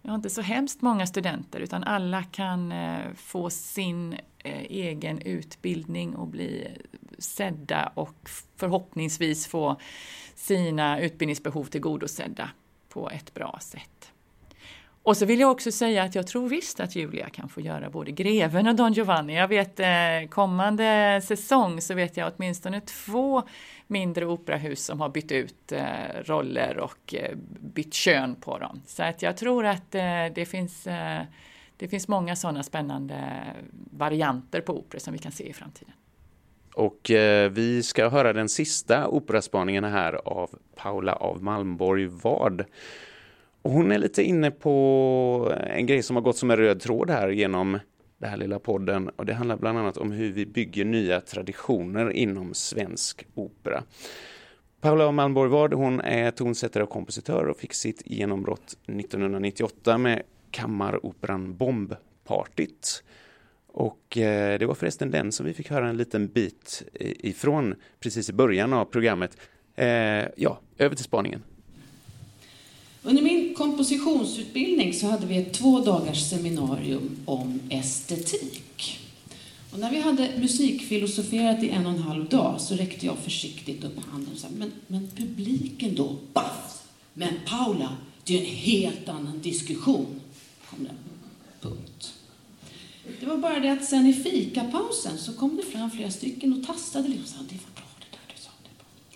Vi 0.03 0.09
har 0.09 0.17
inte 0.17 0.31
så 0.31 0.41
hemskt 0.41 0.83
många 0.83 1.07
studenter 1.07 1.61
utan 1.61 1.85
alla 1.85 2.23
kan 2.23 2.73
eh, 2.73 3.13
få 3.15 3.51
sin 3.51 4.13
eh, 4.39 4.63
egen 4.63 5.19
utbildning 5.19 6.17
och 6.17 6.27
bli 6.27 6.69
sedda 7.19 7.93
och 7.95 8.31
förhoppningsvis 8.57 9.47
få 9.47 9.77
sina 10.35 11.01
utbildningsbehov 11.01 11.65
tillgodosedda 11.65 12.51
på 12.89 13.11
ett 13.11 13.35
bra 13.35 13.59
sätt. 13.63 14.13
Och 15.07 15.17
så 15.17 15.27
vill 15.27 15.41
jag 15.41 15.51
också 15.51 15.73
säga 15.73 16.03
att 16.03 16.15
jag 16.15 16.27
tror 16.27 16.49
visst 16.49 16.81
att 16.81 16.97
Julia 16.97 17.29
kan 17.31 17.49
få 17.49 17.61
göra 17.61 17.91
både 17.91 18.11
Greven 18.11 18.67
och 18.67 18.75
Don 18.75 18.93
Giovanni. 18.93 19.37
Jag 19.37 19.49
vet 19.49 19.81
eh, 19.81 20.29
kommande 20.31 21.21
säsong 21.25 21.81
så 21.81 21.95
vet 21.95 22.17
jag 22.17 22.33
åtminstone 22.37 22.81
två 22.81 23.43
mindre 23.87 24.27
operahus 24.27 24.85
som 24.85 25.01
har 25.01 25.09
bytt 25.09 25.33
ut 25.33 25.73
eh, 25.73 25.85
roller 26.25 26.79
och 26.79 27.15
eh, 27.15 27.37
bytt 27.61 27.95
kön 27.95 28.35
på 28.35 28.59
dem. 28.59 28.83
Så 28.87 29.03
att 29.03 29.23
jag 29.23 29.37
tror 29.37 29.67
att 29.67 29.91
det 30.35 30.49
finns 30.49 30.85
det 31.77 31.89
finns 31.89 32.09
många 32.09 32.37
sådana 32.37 32.63
spännande 32.63 33.43
varianter 33.91 34.61
på 34.61 34.79
opera 34.79 35.01
som 35.01 35.13
vi 35.13 35.19
kan 35.19 35.33
se 35.33 35.49
i 35.49 35.53
framtiden. 35.53 35.95
Och 36.75 37.11
eh, 37.11 37.51
vi 37.51 37.83
ska 37.83 38.09
höra 38.09 38.33
den 38.33 38.49
sista 38.49 39.09
operaspaningen 39.09 39.85
här 39.85 40.13
av 40.13 40.51
Paula 40.75 41.13
av 41.13 41.43
Malmborg 41.43 42.07
Ward. 42.07 42.65
Och 43.67 43.73
hon 43.73 43.93
är 43.93 43.99
lite 43.99 44.23
inne 44.23 44.51
på 44.51 45.55
en 45.67 45.87
grej 45.87 46.03
som 46.03 46.17
har 46.17 46.23
gått 46.23 46.37
som 46.37 46.51
en 46.51 46.57
röd 46.57 46.81
tråd 46.81 47.11
här 47.11 47.29
genom 47.29 47.79
den 48.19 48.31
här 48.31 48.37
lilla 48.37 48.59
podden 48.59 49.09
och 49.09 49.27
det 49.27 49.35
handlar 49.35 49.57
bland 49.57 49.79
annat 49.79 49.97
om 49.97 50.13
hur 50.13 50.33
vi 50.33 50.47
bygger 50.47 50.85
nya 50.85 51.21
traditioner 51.21 52.11
inom 52.11 52.55
svensk 52.55 53.27
opera. 53.35 53.83
Paula 54.81 55.13
Malmborg 55.13 55.51
Ward, 55.51 55.75
hon 55.75 56.01
är 56.01 56.31
tonsättare 56.31 56.83
och 56.83 56.91
kompositör 56.91 57.47
och 57.47 57.57
fick 57.57 57.75
sitt 57.75 58.03
genombrott 58.05 58.77
1998 58.87 59.99
med 59.99 60.23
kammaroperan 60.51 61.57
Bombpartyt. 61.57 63.05
Och 63.67 64.19
eh, 64.19 64.59
det 64.59 64.67
var 64.67 64.75
förresten 64.75 65.11
den 65.11 65.33
som 65.33 65.47
vi 65.47 65.55
fick 65.55 65.71
höra 65.71 65.89
en 65.89 65.97
liten 65.97 66.29
bit 66.29 66.83
ifrån 67.01 67.75
precis 68.01 68.31
i 68.31 68.33
början 68.33 68.73
av 68.73 68.85
programmet. 68.85 69.37
Eh, 69.75 70.25
ja, 70.37 70.61
över 70.79 70.97
till 70.97 71.05
spaningen. 71.05 71.43
Under 73.07 73.23
min 73.23 73.55
kompositionsutbildning 73.55 74.95
så 74.95 75.07
hade 75.07 75.27
vi 75.27 75.37
ett 75.37 75.53
två 75.53 75.81
dagars 75.81 76.31
seminarium 76.31 77.17
om 77.25 77.61
estetik. 77.71 78.99
Och 79.73 79.79
när 79.79 79.91
vi 79.91 80.01
hade 80.01 80.31
musikfilosoferat 80.39 81.63
i 81.63 81.69
en 81.69 81.87
och 81.87 81.93
en 81.93 81.99
halv 81.99 82.29
dag 82.29 82.61
så 82.61 82.75
räckte 82.75 83.07
jag 83.07 83.19
försiktigt 83.19 83.85
upp 83.85 83.99
handen 84.11 84.33
och 84.35 84.39
sa, 84.39 84.49
men, 84.57 84.73
men 84.87 85.09
publiken 85.17 85.95
då? 85.95 86.17
Baff! 86.33 86.83
Men 87.15 87.33
Paula, 87.47 87.97
det 88.25 88.37
är 88.37 88.41
en 88.41 88.47
helt 88.47 89.09
annan 89.09 89.41
diskussion. 89.41 90.21
Kom 90.71 90.85
det. 90.85 90.95
Punkt. 91.69 92.15
Det 93.21 93.27
var 93.27 93.37
bara 93.37 93.61
det 93.61 93.73
att 93.73 93.85
sen 93.85 94.07
i 94.07 94.13
fikapausen 94.13 95.19
så 95.19 95.33
kom 95.33 95.57
det 95.57 95.63
fram 95.63 95.91
flera 95.91 96.11
stycken 96.11 96.53
och 96.53 96.67
tastade 96.67 97.09
lite 97.09 97.23
och 97.23 97.29
sa, 97.29 97.39
det 97.39 97.55
var 97.55 97.75
bra 97.75 97.85
det 97.99 98.17
där 98.17 98.35
du 98.35 98.43
sa. 98.43 98.51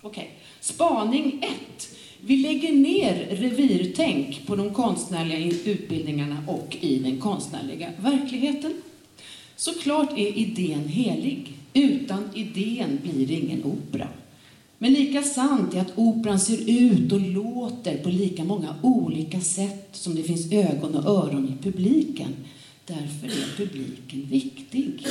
Okej, 0.00 0.22
okay. 0.22 0.28
spaning 0.60 1.42
ett. 1.42 1.96
Vi 2.26 2.36
lägger 2.36 2.72
ner 2.72 3.26
revirtänk 3.30 4.46
på 4.46 4.56
de 4.56 4.74
konstnärliga 4.74 5.54
utbildningarna 5.64 6.36
och 6.46 6.76
i 6.80 6.98
den 6.98 7.20
konstnärliga 7.20 7.90
verkligheten. 8.00 8.72
Såklart 9.56 10.12
är 10.12 10.38
idén 10.38 10.88
helig. 10.88 11.52
Utan 11.72 12.24
idén 12.34 12.98
blir 13.02 13.26
det 13.26 13.34
ingen 13.34 13.64
opera. 13.64 14.08
Men 14.78 14.92
lika 14.92 15.22
sant 15.22 15.74
är 15.74 15.80
att 15.80 15.98
operan 15.98 16.40
ser 16.40 16.70
ut 16.70 17.12
och 17.12 17.20
låter 17.20 17.98
på 17.98 18.08
lika 18.08 18.44
många 18.44 18.74
olika 18.82 19.40
sätt 19.40 19.88
som 19.92 20.14
det 20.14 20.22
finns 20.22 20.52
ögon 20.52 20.94
och 20.94 21.10
öron 21.10 21.48
i 21.48 21.62
publiken. 21.64 22.34
Därför 22.86 23.26
är 23.26 23.56
publiken 23.56 24.26
viktig. 24.30 25.06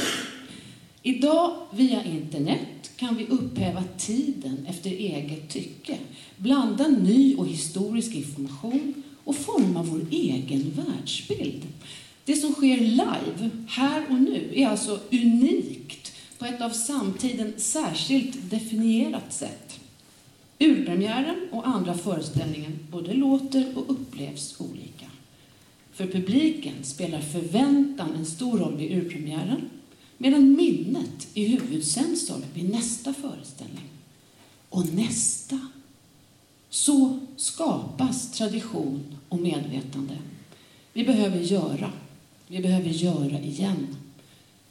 Idag, 1.10 1.56
via 1.72 2.04
internet, 2.04 2.92
kan 2.96 3.18
vi 3.18 3.26
upphäva 3.28 3.84
tiden 3.98 4.66
efter 4.70 4.90
eget 4.90 5.50
tycke, 5.50 5.98
blanda 6.38 6.88
ny 6.88 7.36
och 7.36 7.48
historisk 7.48 8.16
information 8.16 9.04
och 9.24 9.36
forma 9.36 9.84
vår 9.84 10.02
egen 10.12 10.72
världsbild. 10.72 11.68
Det 12.26 12.36
som 12.36 12.54
sker 12.54 12.78
live, 12.78 13.50
här 13.68 14.06
och 14.10 14.22
nu, 14.22 14.52
är 14.56 14.68
alltså 14.68 15.00
unikt 15.12 16.14
på 16.40 16.46
ett 16.46 16.62
av 16.62 16.70
samtiden 16.70 17.54
särskilt 17.58 18.50
definierat 18.50 19.34
sätt. 19.34 19.80
Urpremiären 20.60 21.48
och 21.52 21.68
andra 21.68 21.94
föreställningen 21.94 22.80
både 22.92 23.14
låter 23.14 23.78
och 23.78 23.92
upplevs 23.92 24.62
olika. 24.62 25.06
För 25.94 26.08
publiken 26.08 26.84
spelar 26.84 27.22
förväntan 27.22 28.16
en 28.16 28.26
stor 28.26 28.58
roll 28.58 28.78
vid 28.78 28.98
urpremiären 28.98 29.70
medan 30.22 30.56
minnet 30.56 31.28
är 31.34 31.48
huvudsensorn 31.48 32.44
vid 32.54 32.70
nästa 32.70 33.14
föreställning. 33.14 33.90
Och 34.70 34.94
nästa. 34.94 35.60
Så 36.70 37.20
skapas 37.36 38.32
tradition 38.32 39.18
och 39.30 39.40
medvetande. 39.40 40.18
Vi 40.94 41.04
behöver 41.04 41.40
göra. 41.40 41.92
Vi 42.48 42.60
behöver 42.60 42.90
göra 42.90 43.40
igen. 43.40 43.96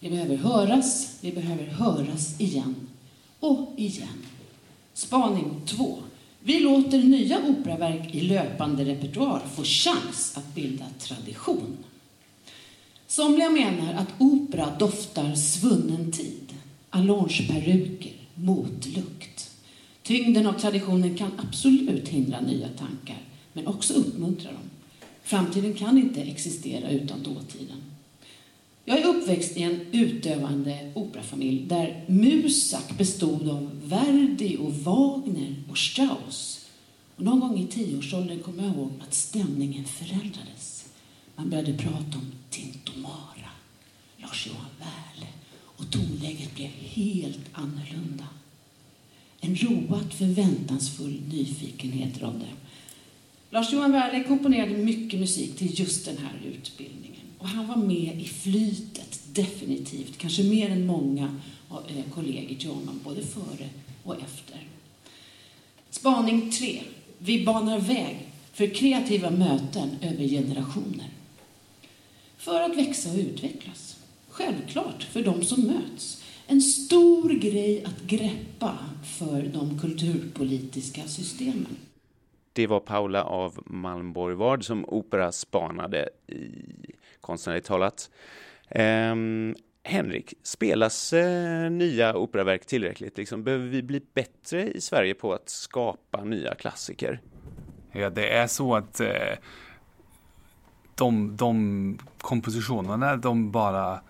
Vi 0.00 0.10
behöver 0.10 0.36
höras. 0.36 1.18
Vi 1.20 1.32
behöver 1.32 1.66
höras 1.66 2.40
igen. 2.40 2.74
Och 3.40 3.72
igen. 3.76 4.22
Spaning 4.94 5.60
2. 5.66 5.98
Vi 6.40 6.60
låter 6.60 6.98
nya 6.98 7.40
operaverk 7.48 8.14
i 8.14 8.20
löpande 8.20 8.84
repertoar 8.84 9.42
få 9.54 9.64
chans 9.64 10.32
att 10.36 10.54
bilda 10.54 10.84
tradition. 10.98 11.76
Somliga 13.10 13.50
menar 13.50 13.94
att 13.94 14.08
opera 14.18 14.76
doftar 14.78 15.34
svunnen 15.34 16.12
tid, 16.12 16.54
allongeperuker, 16.90 18.12
motlukt. 18.34 19.50
Tyngden 20.02 20.46
av 20.46 20.52
traditionen 20.52 21.16
kan 21.16 21.30
absolut 21.48 22.08
hindra 22.08 22.40
nya 22.40 22.68
tankar, 22.68 23.22
men 23.52 23.66
också 23.66 23.94
uppmuntra 23.94 24.52
dem. 24.52 24.70
Framtiden 25.22 25.74
kan 25.74 25.98
inte 25.98 26.22
existera 26.22 26.90
utan 26.90 27.22
dåtiden. 27.22 27.82
Jag 28.84 28.98
är 28.98 29.06
uppväxt 29.06 29.56
i 29.56 29.62
en 29.62 29.80
utövande 29.92 30.92
operafamilj 30.94 31.66
där 31.66 32.04
Musak 32.08 32.98
bestod 32.98 33.48
av 33.48 33.70
Verdi 33.84 34.56
och 34.56 34.74
Wagner 34.74 35.54
och 35.70 35.78
Strauss. 35.78 36.66
Och 37.16 37.24
någon 37.24 37.40
gång 37.40 37.58
i 37.58 37.66
tioårsåldern 37.66 38.38
kom 38.38 38.58
jag 38.58 38.66
ihåg 38.66 38.90
att 39.00 39.14
stämningen 39.14 39.84
förändrades. 39.84 40.84
Man 41.36 41.50
började 41.50 41.72
prata 41.72 42.18
om 42.18 42.32
Tintomara, 42.50 43.50
Lars-Johan 44.16 44.70
Wärle 44.78 45.26
och 45.50 45.90
tonläget 45.90 46.54
blev 46.54 46.70
helt 46.70 47.48
annorlunda. 47.52 48.24
En 49.40 49.56
roat 49.56 50.14
förväntansfull 50.14 51.22
nyfikenhet 51.28 52.22
rådde. 52.22 52.46
Lars-Johan 53.50 53.92
Werle 53.92 54.24
komponerade 54.24 54.76
mycket 54.76 55.20
musik 55.20 55.56
till 55.56 55.80
just 55.80 56.04
den 56.04 56.18
här 56.18 56.40
utbildningen. 56.44 57.22
Och 57.38 57.48
han 57.48 57.66
var 57.66 57.76
med 57.76 58.20
i 58.20 58.24
flytet, 58.24 59.20
definitivt. 59.32 60.18
Kanske 60.18 60.42
mer 60.42 60.70
än 60.70 60.86
många 60.86 61.40
eh, 61.70 62.12
kollegor 62.14 62.54
till 62.54 62.70
honom, 62.70 63.00
både 63.04 63.22
före 63.22 63.68
och 64.02 64.14
efter. 64.14 64.66
Spaning 65.90 66.50
3. 66.50 66.82
Vi 67.18 67.44
banar 67.44 67.78
väg 67.78 68.16
för 68.52 68.74
kreativa 68.74 69.30
möten 69.30 69.90
över 70.02 70.28
generationer. 70.28 71.10
För 72.48 72.60
att 72.60 72.76
växa 72.76 73.10
och 73.10 73.18
utvecklas. 73.18 74.04
Självklart 74.28 75.02
för 75.02 75.22
de 75.22 75.42
som 75.42 75.62
möts. 75.62 76.24
En 76.46 76.60
stor 76.60 77.30
grej 77.30 77.84
att 77.84 78.02
greppa 78.02 78.78
för 79.18 79.42
de 79.42 79.78
kulturpolitiska 79.78 81.02
systemen. 81.02 81.76
Det 82.52 82.66
var 82.66 82.80
Paula 82.80 83.24
av 83.24 83.62
Malmborg 83.66 84.34
Ward 84.34 84.64
som 84.64 84.84
operaspanade 84.88 86.08
i 86.26 86.50
Konstnärligt 87.20 87.66
talat. 87.66 88.10
Um, 88.74 89.56
Henrik, 89.82 90.34
spelas 90.42 91.12
eh, 91.12 91.70
nya 91.70 92.16
operaverk 92.16 92.66
tillräckligt? 92.66 93.18
Liksom, 93.18 93.44
behöver 93.44 93.66
vi 93.66 93.82
bli 93.82 94.00
bättre 94.14 94.70
i 94.70 94.80
Sverige 94.80 95.14
på 95.14 95.32
att 95.32 95.48
skapa 95.48 96.24
nya 96.24 96.54
klassiker? 96.54 97.20
Ja, 97.92 98.10
det 98.10 98.28
är 98.28 98.46
så 98.46 98.76
att 98.76 99.00
eh, 99.00 99.34
de, 100.98 101.36
de 101.36 101.98
kompositionerna, 102.20 103.16
de 103.16 103.50
bara 103.50 104.00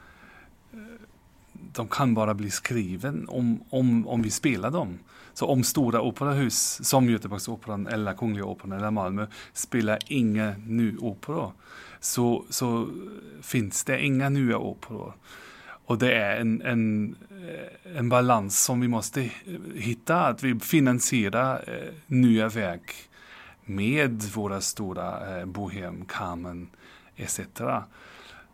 de 1.72 1.88
kan 1.88 2.14
bara 2.14 2.34
bli 2.34 2.50
skriven 2.50 3.28
om, 3.28 3.60
om, 3.70 4.08
om 4.08 4.22
vi 4.22 4.30
spelar 4.30 4.70
dem. 4.70 4.98
Så 5.34 5.46
om 5.46 5.64
stora 5.64 6.00
operahus 6.00 6.88
som 6.88 7.10
Göteborgsoperan 7.10 7.86
eller 7.86 8.14
Kungliga 8.14 8.44
Operan 8.44 8.72
eller 8.72 8.90
Malmö 8.90 9.26
spelar 9.52 9.98
inga 10.06 10.54
nya 10.66 10.98
operor 10.98 11.52
så, 12.00 12.44
så 12.50 12.88
finns 13.42 13.84
det 13.84 14.04
inga 14.04 14.28
nya 14.28 14.58
operor. 14.58 15.12
Och 15.86 15.98
det 15.98 16.14
är 16.14 16.40
en, 16.40 16.62
en, 16.62 17.16
en 17.96 18.08
balans 18.08 18.64
som 18.64 18.80
vi 18.80 18.88
måste 18.88 19.30
hitta, 19.74 20.26
att 20.26 20.42
vi 20.42 20.60
finansierar 20.60 21.64
eh, 21.66 21.94
nya 22.06 22.48
verk 22.48 22.94
med 23.64 24.22
våra 24.22 24.60
stora 24.60 25.38
eh, 25.38 25.46
Bohem, 25.46 26.04
Carmen 26.04 26.68
etc. 27.18 27.40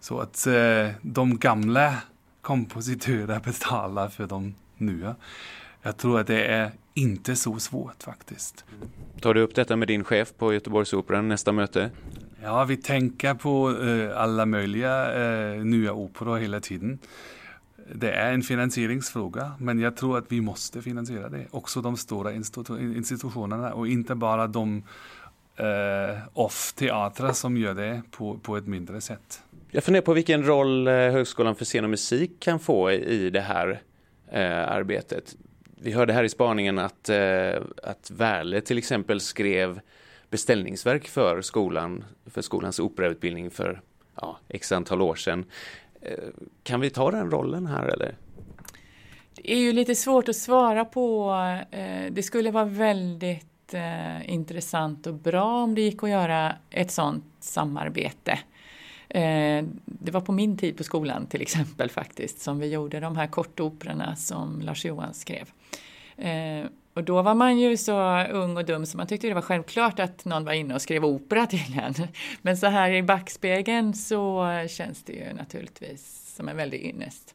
Så 0.01 0.21
att 0.21 0.47
eh, 0.47 0.89
de 1.03 1.39
gamla 1.39 1.97
kompositörerna 2.41 3.41
betalar 3.45 4.09
för 4.09 4.27
de 4.27 4.55
nya. 4.77 5.17
Jag 5.83 5.97
tror 5.97 6.21
att 6.21 6.27
det 6.27 6.47
är 6.47 6.73
inte 6.95 7.37
så 7.37 7.59
svårt 7.59 8.03
faktiskt. 8.03 8.65
Tar 9.21 9.35
du 9.35 9.41
upp 9.41 9.55
detta 9.55 9.77
med 9.77 9.89
din 9.89 10.05
chef 10.05 10.33
på 10.39 10.53
Göteborgsoperan 10.53 11.29
nästa 11.29 11.53
möte? 11.53 11.91
Ja, 12.43 12.65
vi 12.65 12.77
tänker 12.77 13.35
på 13.35 13.77
eh, 13.83 14.21
alla 14.21 14.47
möjliga 14.47 15.15
eh, 15.15 15.65
nya 15.65 15.93
operor 15.93 16.39
hela 16.39 16.61
tiden. 16.61 16.99
Det 17.95 18.11
är 18.11 18.33
en 18.33 18.43
finansieringsfråga, 18.43 19.53
men 19.59 19.79
jag 19.79 19.97
tror 19.97 20.19
att 20.19 20.33
vi 20.33 20.41
måste 20.41 20.83
finansiera 20.83 21.29
det. 21.29 21.47
Också 21.51 21.81
de 21.81 21.97
stora 21.97 22.33
institutionerna 22.33 23.73
och 23.73 23.89
inte 23.89 24.15
bara 24.15 24.47
de 24.47 24.83
eh, 25.57 26.19
off-teatrar 26.33 27.33
som 27.33 27.57
gör 27.57 27.75
det 27.75 28.03
på, 28.11 28.39
på 28.39 28.57
ett 28.57 28.67
mindre 28.67 29.01
sätt. 29.01 29.43
Jag 29.71 29.85
funderar 29.85 30.05
på 30.05 30.13
vilken 30.13 30.47
roll 30.47 30.87
eh, 30.87 30.93
Högskolan 30.93 31.57
för 31.57 31.65
scen 31.65 31.85
och 31.85 31.91
musik 31.91 32.41
kan 32.41 32.59
få 32.59 32.93
i 32.93 33.31
det 33.31 33.41
här 33.41 33.83
eh, 34.31 34.69
arbetet. 34.69 35.37
Vi 35.77 35.93
hörde 35.93 36.13
här 36.13 36.25
i 36.25 36.29
spaningen 36.29 36.79
att, 36.79 37.09
eh, 37.09 37.63
att 37.83 38.11
Värle 38.11 38.61
till 38.61 38.79
exempel 38.79 39.21
skrev 39.21 39.81
beställningsverk 40.31 41.09
för 41.09 41.43
skolan, 41.43 42.05
för 42.27 42.43
skolans 42.43 42.81
operautbildning 42.81 43.51
för 43.51 43.81
ja, 44.21 44.39
x 44.49 44.73
antal 44.73 45.03
år 45.03 45.15
sedan. 45.15 45.45
Eh, 46.01 46.19
kan 46.63 46.81
vi 46.81 46.91
ta 46.91 47.11
den 47.11 47.31
rollen 47.31 47.67
här 47.67 47.87
eller? 47.87 48.17
Det 49.35 49.53
är 49.53 49.59
ju 49.59 49.73
lite 49.73 49.95
svårt 49.95 50.29
att 50.29 50.37
svara 50.37 50.85
på. 50.85 51.33
Eh, 51.71 52.13
det 52.13 52.23
skulle 52.23 52.51
vara 52.51 52.65
väldigt 52.65 53.54
eh, 53.73 54.31
intressant 54.31 55.07
och 55.07 55.15
bra 55.15 55.63
om 55.63 55.75
det 55.75 55.81
gick 55.81 56.03
att 56.03 56.11
göra 56.11 56.57
ett 56.71 56.91
sådant 56.91 57.25
samarbete. 57.41 58.39
Eh, 59.09 59.65
det 59.85 60.11
var 60.11 60.21
på 60.21 60.33
min 60.33 60.57
tid 60.57 60.77
på 60.77 60.85
skolan 60.85 61.27
till 61.27 61.43
exempel 61.43 61.91
faktiskt 61.91 62.41
som 62.41 62.59
vi 62.59 62.67
gjorde 62.67 63.01
de 63.01 63.17
här 63.17 63.27
kortoperorna 63.27 64.17
som 64.17 64.61
Lars 64.61 64.85
Johan 64.85 65.15
skrev. 65.15 65.51
Eh, 66.17 66.67
och 66.95 67.05
då 67.05 67.23
var 67.23 67.35
man 67.35 67.59
ju 67.59 67.77
så 67.77 68.25
ung 68.25 68.57
och 68.57 68.65
dum 68.65 68.87
så 68.87 68.97
man 68.97 69.07
tyckte 69.07 69.29
det 69.29 69.35
var 69.35 69.43
självklart 69.43 70.01
att 70.01 70.25
någon 70.25 70.45
var 70.45 70.53
inne 70.53 70.75
och 70.75 70.83
skrev 70.83 71.05
opera 71.05 71.47
till 71.47 71.79
en. 71.79 71.95
Men 72.43 72.57
så 72.57 72.67
här 72.67 72.91
i 72.91 73.03
backspegeln 73.03 73.95
så 73.95 74.49
känns 74.71 75.03
det 75.03 75.13
ju 75.13 75.33
naturligtvis 75.33 76.35
som 76.37 76.49
en 76.49 76.57
väldig 76.57 76.85
ynnest. 76.85 77.35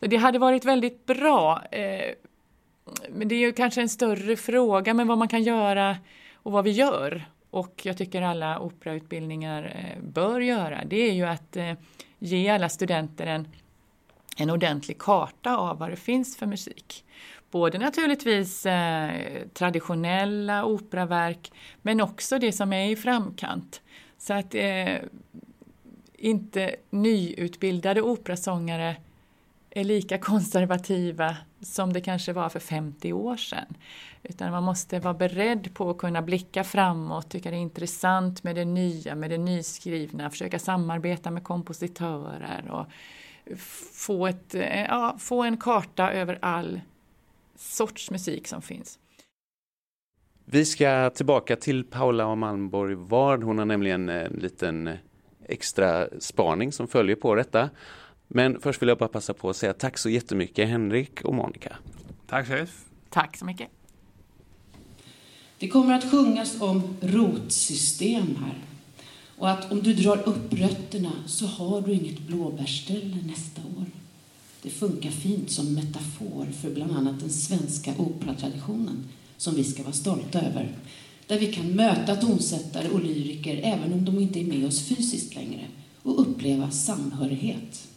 Så 0.00 0.06
det 0.06 0.16
hade 0.16 0.38
varit 0.38 0.64
väldigt 0.64 1.06
bra. 1.06 1.62
Eh, 1.70 2.14
men 3.10 3.28
det 3.28 3.34
är 3.34 3.38
ju 3.38 3.52
kanske 3.52 3.80
en 3.80 3.88
större 3.88 4.36
fråga 4.36 4.94
men 4.94 5.06
vad 5.06 5.18
man 5.18 5.28
kan 5.28 5.42
göra 5.42 5.96
och 6.34 6.52
vad 6.52 6.64
vi 6.64 6.70
gör. 6.70 7.24
Och 7.50 7.80
jag 7.84 7.96
tycker 7.96 8.22
alla 8.22 8.58
operautbildningar 8.58 9.64
eh, 9.64 10.02
bör 10.02 10.40
göra. 10.40 10.84
Det 10.84 10.96
är 10.96 11.12
ju 11.12 11.24
att 11.24 11.56
eh, 11.56 11.72
ge 12.18 12.48
alla 12.48 12.68
studenter 12.68 13.26
en, 13.26 13.48
en 14.36 14.50
ordentlig 14.50 14.98
karta 14.98 15.56
av 15.56 15.78
vad 15.78 15.90
det 15.90 15.96
finns 15.96 16.36
för 16.36 16.46
musik. 16.46 17.04
Både 17.50 17.78
naturligtvis 17.78 18.66
eh, 18.66 19.10
traditionella 19.54 20.64
operaverk 20.64 21.52
men 21.82 22.00
också 22.00 22.38
det 22.38 22.52
som 22.52 22.72
är 22.72 22.90
i 22.90 22.96
framkant. 22.96 23.82
Så 24.18 24.32
att 24.34 24.54
eh, 24.54 24.96
inte 26.18 26.76
nyutbildade 26.90 28.02
operasångare 28.02 28.96
är 29.74 29.84
lika 29.84 30.18
konservativa 30.18 31.36
som 31.60 31.92
det 31.92 32.00
kanske 32.00 32.32
var 32.32 32.48
för 32.48 32.60
50 32.60 33.12
år 33.12 33.36
sedan. 33.36 33.74
Utan 34.22 34.50
man 34.50 34.62
måste 34.62 34.98
vara 34.98 35.14
beredd 35.14 35.74
på 35.74 35.90
att 35.90 35.98
kunna 35.98 36.22
blicka 36.22 36.64
framåt, 36.64 37.30
tycka 37.30 37.50
det 37.50 37.56
är 37.56 37.60
intressant 37.60 38.44
med 38.44 38.56
det 38.56 38.64
nya, 38.64 39.14
med 39.14 39.30
det 39.30 39.38
nyskrivna, 39.38 40.30
försöka 40.30 40.58
samarbeta 40.58 41.30
med 41.30 41.44
kompositörer 41.44 42.70
och 42.70 42.86
få, 43.92 44.26
ett, 44.26 44.54
ja, 44.88 45.16
få 45.18 45.42
en 45.42 45.56
karta 45.56 46.12
över 46.12 46.38
all 46.42 46.80
sorts 47.56 48.10
musik 48.10 48.46
som 48.48 48.62
finns. 48.62 48.98
Vi 50.44 50.64
ska 50.64 51.10
tillbaka 51.10 51.56
till 51.56 51.84
Paula 51.84 52.26
och 52.26 52.38
Malmborg 52.38 52.94
Ward. 52.94 53.42
Hon 53.42 53.58
har 53.58 53.64
nämligen 53.64 54.08
en 54.08 54.32
liten 54.32 54.90
extra 55.48 56.08
spaning 56.18 56.72
som 56.72 56.88
följer 56.88 57.16
på 57.16 57.34
detta. 57.34 57.70
Men 58.28 58.60
först 58.60 58.82
vill 58.82 58.88
jag 58.88 58.98
bara 58.98 59.08
passa 59.08 59.34
på 59.34 59.50
att 59.50 59.56
säga 59.56 59.72
tack 59.72 59.98
så 59.98 60.10
jättemycket 60.10 60.68
Henrik 60.68 61.20
och 61.24 61.34
Monica. 61.34 61.76
Tack 62.26 62.46
chef. 62.46 62.84
Tack 63.10 63.36
så 63.36 63.44
mycket. 63.44 63.68
Det 65.58 65.68
kommer 65.68 65.94
att 65.94 66.10
sjungas 66.10 66.60
om 66.60 66.96
rotsystem 67.00 68.36
här. 68.40 68.58
Och 69.38 69.50
att 69.50 69.72
om 69.72 69.82
du 69.82 69.94
drar 69.94 70.28
upp 70.28 70.52
rötterna 70.52 71.12
så 71.26 71.46
har 71.46 71.80
du 71.80 71.92
inget 71.92 72.18
blåbärsställe 72.18 73.18
nästa 73.26 73.60
år. 73.60 73.86
Det 74.62 74.70
funkar 74.70 75.10
fint 75.10 75.50
som 75.50 75.74
metafor 75.74 76.46
för 76.60 76.70
bland 76.70 76.92
annat 76.92 77.20
den 77.20 77.30
svenska 77.30 77.94
operatraditionen 77.98 79.08
som 79.36 79.54
vi 79.54 79.64
ska 79.64 79.82
vara 79.82 79.92
stolta 79.92 80.40
över. 80.40 80.68
Där 81.26 81.38
vi 81.38 81.52
kan 81.52 81.70
möta 81.70 82.16
tonsättare 82.16 82.88
och 82.88 83.04
lyriker 83.04 83.60
även 83.62 83.92
om 83.92 84.04
de 84.04 84.18
inte 84.18 84.40
är 84.40 84.44
med 84.44 84.66
oss 84.66 84.88
fysiskt 84.88 85.34
längre 85.34 85.66
och 86.02 86.20
uppleva 86.20 86.70
samhörighet. 86.70 87.88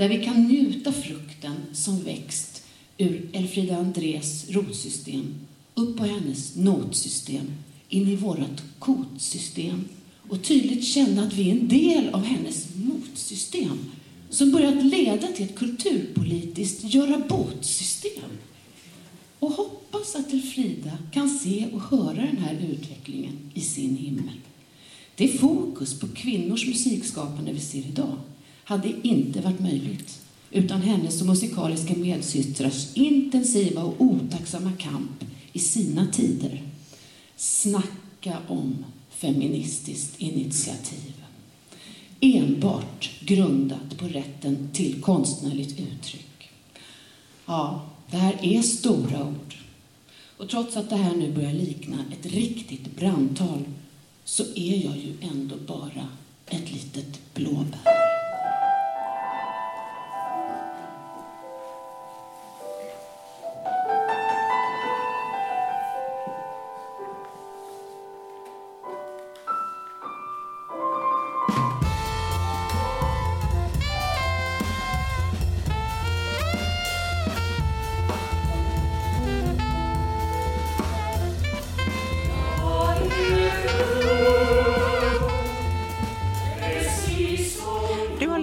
Där 0.00 0.08
vi 0.08 0.24
kan 0.24 0.44
njuta 0.44 0.92
frukten 0.92 1.54
som 1.72 2.02
växt 2.02 2.62
ur 2.98 3.28
Elfrida 3.32 3.76
Andrés 3.76 4.50
rotsystem 4.50 5.34
upp 5.74 5.96
på 5.96 6.04
hennes 6.04 6.56
notsystem 6.56 7.52
in 7.88 8.08
i 8.08 8.16
vårt 8.16 8.62
kotsystem 8.78 9.84
och 10.28 10.42
tydligt 10.42 10.84
känna 10.84 11.22
att 11.22 11.34
vi 11.34 11.50
är 11.50 11.52
en 11.52 11.68
del 11.68 12.08
av 12.08 12.24
hennes 12.24 12.68
motsystem 12.74 13.78
som 14.30 14.50
börjat 14.50 14.84
leda 14.84 15.26
till 15.26 15.44
ett 15.44 15.58
kulturpolitiskt 15.58 16.94
göra 16.94 17.22
bot-system. 17.28 18.30
Och 19.38 19.52
hoppas 19.52 20.16
att 20.16 20.32
Elfrida 20.32 20.98
kan 21.12 21.28
se 21.30 21.66
och 21.72 21.80
höra 21.80 22.22
den 22.26 22.38
här 22.38 22.58
utvecklingen 22.72 23.50
i 23.54 23.60
sin 23.60 23.96
himmel. 23.96 24.40
Det 25.14 25.28
fokus 25.28 26.00
på 26.00 26.08
kvinnors 26.08 26.66
musikskapande 26.66 27.52
vi 27.52 27.60
ser 27.60 27.78
idag 27.78 28.16
hade 28.70 28.92
inte 29.02 29.40
varit 29.40 29.60
möjligt 29.60 30.20
utan 30.50 30.82
hennes 30.82 31.20
och 31.20 31.26
musikaliska 31.26 31.94
medsystrars 31.94 32.96
intensiva 32.96 33.82
och 33.82 33.94
otacksamma 33.98 34.72
kamp 34.78 35.24
i 35.52 35.58
sina 35.58 36.06
tider. 36.06 36.62
Snacka 37.36 38.38
om 38.48 38.84
feministiskt 39.10 40.20
initiativ 40.20 41.12
enbart 42.20 43.10
grundat 43.20 43.98
på 43.98 44.08
rätten 44.08 44.68
till 44.72 45.02
konstnärligt 45.02 45.80
uttryck. 45.80 46.50
Ja, 47.46 47.90
det 48.10 48.16
här 48.16 48.44
är 48.44 48.62
stora 48.62 49.26
ord. 49.26 49.54
Och 50.36 50.48
trots 50.48 50.76
att 50.76 50.90
det 50.90 50.96
här 50.96 51.16
nu 51.16 51.32
börjar 51.32 51.52
likna 51.52 52.04
ett 52.12 52.32
riktigt 52.32 52.96
brandtal 52.96 53.64
så 54.24 54.42
är 54.42 54.84
jag 54.84 54.96
ju 54.96 55.12
ändå 55.20 55.56
bara 55.66 56.08
ett 56.46 56.72
litet 56.72 57.34
blåbär. 57.34 58.09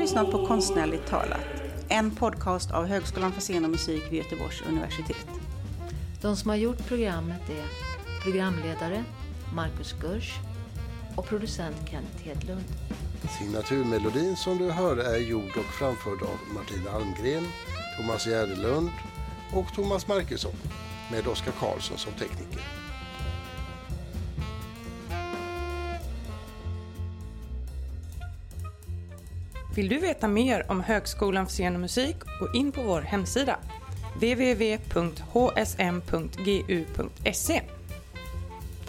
Lyssnat 0.07 0.31
på 0.31 0.45
Konstnärligt 0.45 1.07
talat, 1.07 1.45
en 1.89 2.15
podcast 2.15 2.71
av 2.71 2.85
Högskolan 2.85 3.31
för 3.31 3.41
scen 3.41 3.65
och 3.65 3.71
musik 3.71 4.03
vid 4.11 4.23
Göteborgs 4.23 4.61
universitet. 4.69 5.27
De 6.21 6.35
som 6.35 6.49
har 6.49 6.57
gjort 6.57 6.87
programmet 6.87 7.49
är 7.49 7.65
programledare 8.23 9.03
Marcus 9.55 9.95
Görsch 10.03 10.33
och 11.15 11.25
producent 11.25 11.75
Kenneth 11.89 12.23
Hedlund. 12.23 12.63
Signaturmelodin 13.39 14.35
som 14.35 14.57
du 14.57 14.71
hörde 14.71 15.03
är 15.03 15.17
gjord 15.17 15.57
och 15.57 15.73
framförd 15.79 16.21
av 16.21 16.39
Martina 16.53 16.91
Almgren, 16.91 17.47
Thomas 17.97 18.27
Järdelund 18.27 18.89
och 19.53 19.73
Thomas 19.75 20.07
Markusson 20.07 20.55
med 21.11 21.27
Oskar 21.27 21.53
Karlsson 21.59 21.97
som 21.97 22.11
tekniker. 22.13 22.76
Vill 29.77 29.89
du 29.89 29.97
veta 29.97 30.27
mer 30.27 30.71
om 30.71 30.81
Högskolan 30.81 31.45
för 31.45 31.53
scen 31.53 31.73
och 31.75 31.81
musik, 31.81 32.15
gå 32.39 32.53
in 32.53 32.71
på 32.71 32.83
vår 32.83 33.01
hemsida 33.01 33.59
www.hsm.gu.se. 34.15 34.81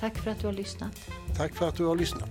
Tack 0.01 0.19
för 0.19 0.31
att 0.31 0.41
du 0.41 0.47
har 0.47 0.55
lyssnat. 0.55 1.11
Tack 1.37 1.55
för 1.55 1.69
att 1.69 1.77
du 1.77 1.85
har 1.85 1.97
lyssnat. 1.97 2.29